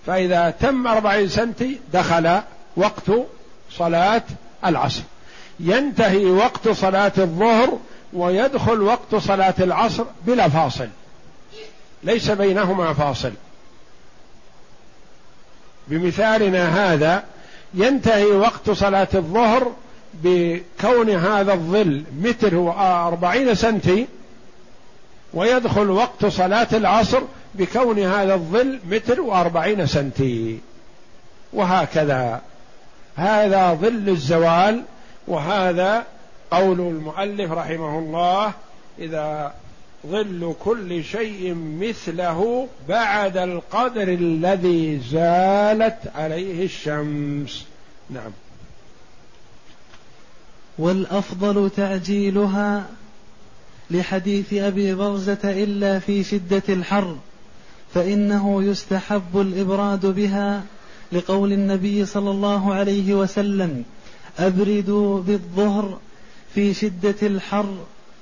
فإذا 0.07 0.51
تم 0.51 0.87
أربعين 0.87 1.29
سنتي 1.29 1.81
دخل 1.93 2.41
وقت 2.77 3.11
صلاة 3.71 4.23
العصر. 4.65 5.03
ينتهي 5.61 6.27
وقت 6.27 6.69
صلاة 6.69 7.13
الظهر 7.19 7.79
ويدخل 8.13 8.83
وقت 8.83 9.15
صلاة 9.15 9.55
العصر 9.61 10.05
بلا 10.27 10.49
فاصل. 10.49 10.89
ليس 12.03 12.31
بينهما 12.31 12.93
فاصل. 12.93 13.33
بمثالنا 15.89 16.93
هذا 16.93 17.25
ينتهي 17.75 18.25
وقت 18.25 18.71
صلاة 18.71 19.09
الظهر 19.15 19.73
بكون 20.15 21.11
هذا 21.11 21.53
الظل 21.53 22.05
متر 22.23 22.55
وأربعين 22.55 23.55
سنتي 23.55 24.07
ويدخل 25.35 25.91
وقت 25.91 26.27
صلاة 26.27 26.69
العصر 26.73 27.23
بكون 27.55 27.99
هذا 27.99 28.35
الظل 28.35 28.79
متر 28.91 29.21
وأربعين 29.21 29.87
سنتي. 29.87 30.59
وهكذا. 31.53 32.43
هذا 33.17 33.75
ظل 33.75 34.09
الزوال 34.09 34.83
وهذا 35.29 36.05
قول 36.51 36.81
المؤلف 36.81 37.53
رحمه 37.53 37.99
الله 37.99 38.53
إذا 38.99 39.55
ظل 40.07 40.55
كل 40.65 41.05
شيء 41.05 41.55
مثله 41.55 42.69
بعد 42.89 43.37
القدر 43.37 44.09
الذي 44.09 44.99
زالت 44.99 45.99
عليه 46.15 46.65
الشمس. 46.65 47.65
نعم. 48.11 48.33
والأفضل 50.79 51.71
تعجيلها 51.77 52.87
لحديث 53.91 54.53
أبي 54.53 54.95
برزه 54.95 55.39
إلا 55.45 55.99
في 55.99 56.25
شدة 56.25 56.63
الحر. 56.69 57.17
فإنه 57.95 58.63
يستحب 58.63 59.41
الإبراد 59.41 60.07
بها 60.07 60.63
لقول 61.13 61.53
النبي 61.53 62.07
صلى 62.07 62.31
الله 62.31 62.75
عليه 62.75 63.15
وسلم 63.15 63.85
أبردوا 64.39 65.23
بالظهر 65.23 65.99
في 66.55 66.75
شدة 66.75 67.15
الحر 67.23 67.75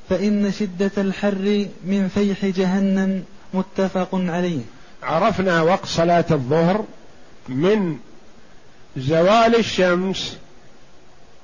فإن 0.08 0.52
شدة 0.52 0.90
الحر 0.98 1.66
من 1.84 2.08
فيح 2.14 2.46
جهنم 2.46 3.24
متفق 3.54 4.08
عليه. 4.12 4.60
عرفنا 5.02 5.62
وقت 5.62 5.86
صلاة 5.86 6.24
الظهر 6.30 6.84
من 7.48 7.96
زوال 8.96 9.56
الشمس. 9.56 10.36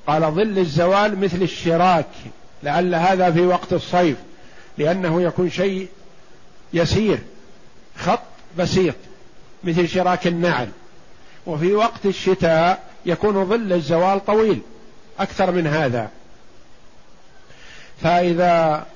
قال 0.06 0.22
ظل 0.22 0.58
الزوال 0.58 1.18
مثل 1.20 1.42
الشراك 1.42 2.06
لعل 2.62 2.94
هذا 2.94 3.30
في 3.30 3.40
وقت 3.40 3.72
الصيف 3.72 4.16
لأنه 4.78 5.22
يكون 5.22 5.50
شيء 5.50 5.88
يسير. 6.72 7.18
خط 7.98 8.22
بسيط 8.58 8.94
مثل 9.64 9.88
شراك 9.88 10.26
النعل. 10.26 10.68
وفي 11.46 11.72
وقت 11.74 12.06
الشتاء 12.06 12.82
يكون 13.06 13.44
ظل 13.44 13.72
الزوال 13.72 14.24
طويل 14.26 14.60
أكثر 15.18 15.50
من 15.50 15.66
هذا. 15.66 16.10
فإذا 18.02 18.86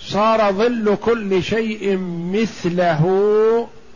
صار 0.00 0.52
ظل 0.52 0.96
كل 1.04 1.42
شيء 1.42 1.96
مثله 2.32 3.02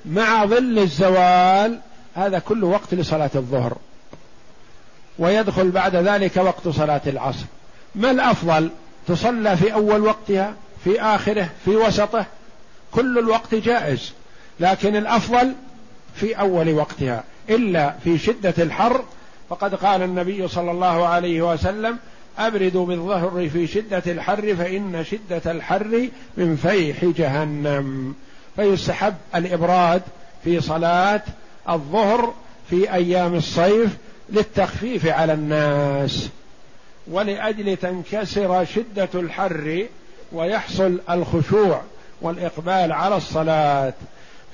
مع 0.06 0.46
ظل 0.46 0.78
الزوال 0.78 1.80
هذا 2.14 2.38
كل 2.38 2.64
وقت 2.64 2.94
لصلاة 2.94 3.30
الظهر. 3.34 3.76
ويدخل 5.18 5.70
بعد 5.70 5.96
ذلك 5.96 6.36
وقت 6.36 6.68
صلاة 6.68 7.00
العصر. 7.06 7.44
ما 7.94 8.10
الأفضل؟ 8.10 8.70
تصلى 9.08 9.56
في 9.56 9.72
أول 9.74 10.00
وقتها 10.00 10.54
في 10.84 11.00
آخره 11.00 11.48
في 11.64 11.70
وسطه؟ 11.70 12.26
كل 12.92 13.18
الوقت 13.18 13.54
جائز. 13.54 14.12
لكن 14.60 14.96
الأفضل 14.96 15.52
في 16.14 16.34
أول 16.34 16.74
وقتها. 16.74 17.24
إلا 17.50 17.94
في 18.04 18.18
شدة 18.18 18.54
الحر 18.58 19.04
فقد 19.50 19.74
قال 19.74 20.02
النبي 20.02 20.48
صلى 20.48 20.70
الله 20.70 21.06
عليه 21.06 21.52
وسلم 21.52 21.98
أبردوا 22.38 22.86
بالظهر 22.86 23.48
في 23.52 23.66
شدة 23.66 24.02
الحر 24.06 24.56
فإن 24.56 25.04
شدة 25.04 25.50
الحر 25.52 26.08
من 26.36 26.56
فيح 26.56 27.04
جهنم. 27.04 28.14
فيستحب 28.56 29.14
الإبراد 29.34 30.02
في 30.44 30.60
صلاة 30.60 31.22
الظهر 31.68 32.34
في 32.70 32.94
أيام 32.94 33.34
الصيف 33.34 33.96
للتخفيف 34.30 35.06
على 35.06 35.32
الناس 35.32 36.28
ولأجل 37.10 37.76
تنكسر 37.76 38.64
شدة 38.64 39.08
الحر 39.14 39.86
ويحصل 40.32 41.00
الخشوع 41.10 41.82
والإقبال 42.22 42.92
على 42.92 43.16
الصلاة. 43.16 43.92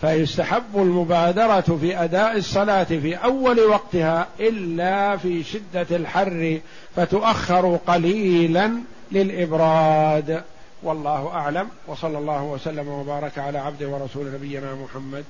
فيستحب 0.01 0.63
المبادرة 0.75 1.79
في 1.81 2.05
أداء 2.05 2.37
الصلاة 2.37 2.85
في 2.85 3.15
أول 3.15 3.61
وقتها 3.61 4.29
إلا 4.41 5.17
في 5.17 5.45
شدة 5.45 5.97
الحر 5.97 6.61
فتؤخر 6.97 7.79
قليلا 7.87 8.73
للإبراد. 9.13 10.43
والله 10.83 11.29
أعلم. 11.29 11.69
وصلى 11.87 12.19
الله 12.19 12.43
وسلم 12.43 12.89
وبارك 12.89 13.39
على 13.39 13.59
عبده 13.59 13.89
ورسول 13.89 14.33
نبينا 14.33 14.75
محمد 14.75 15.25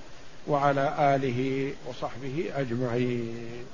وعلى 0.47 0.95
آله 0.99 1.73
وصحبه 1.89 2.45
أجمعين. 2.57 3.67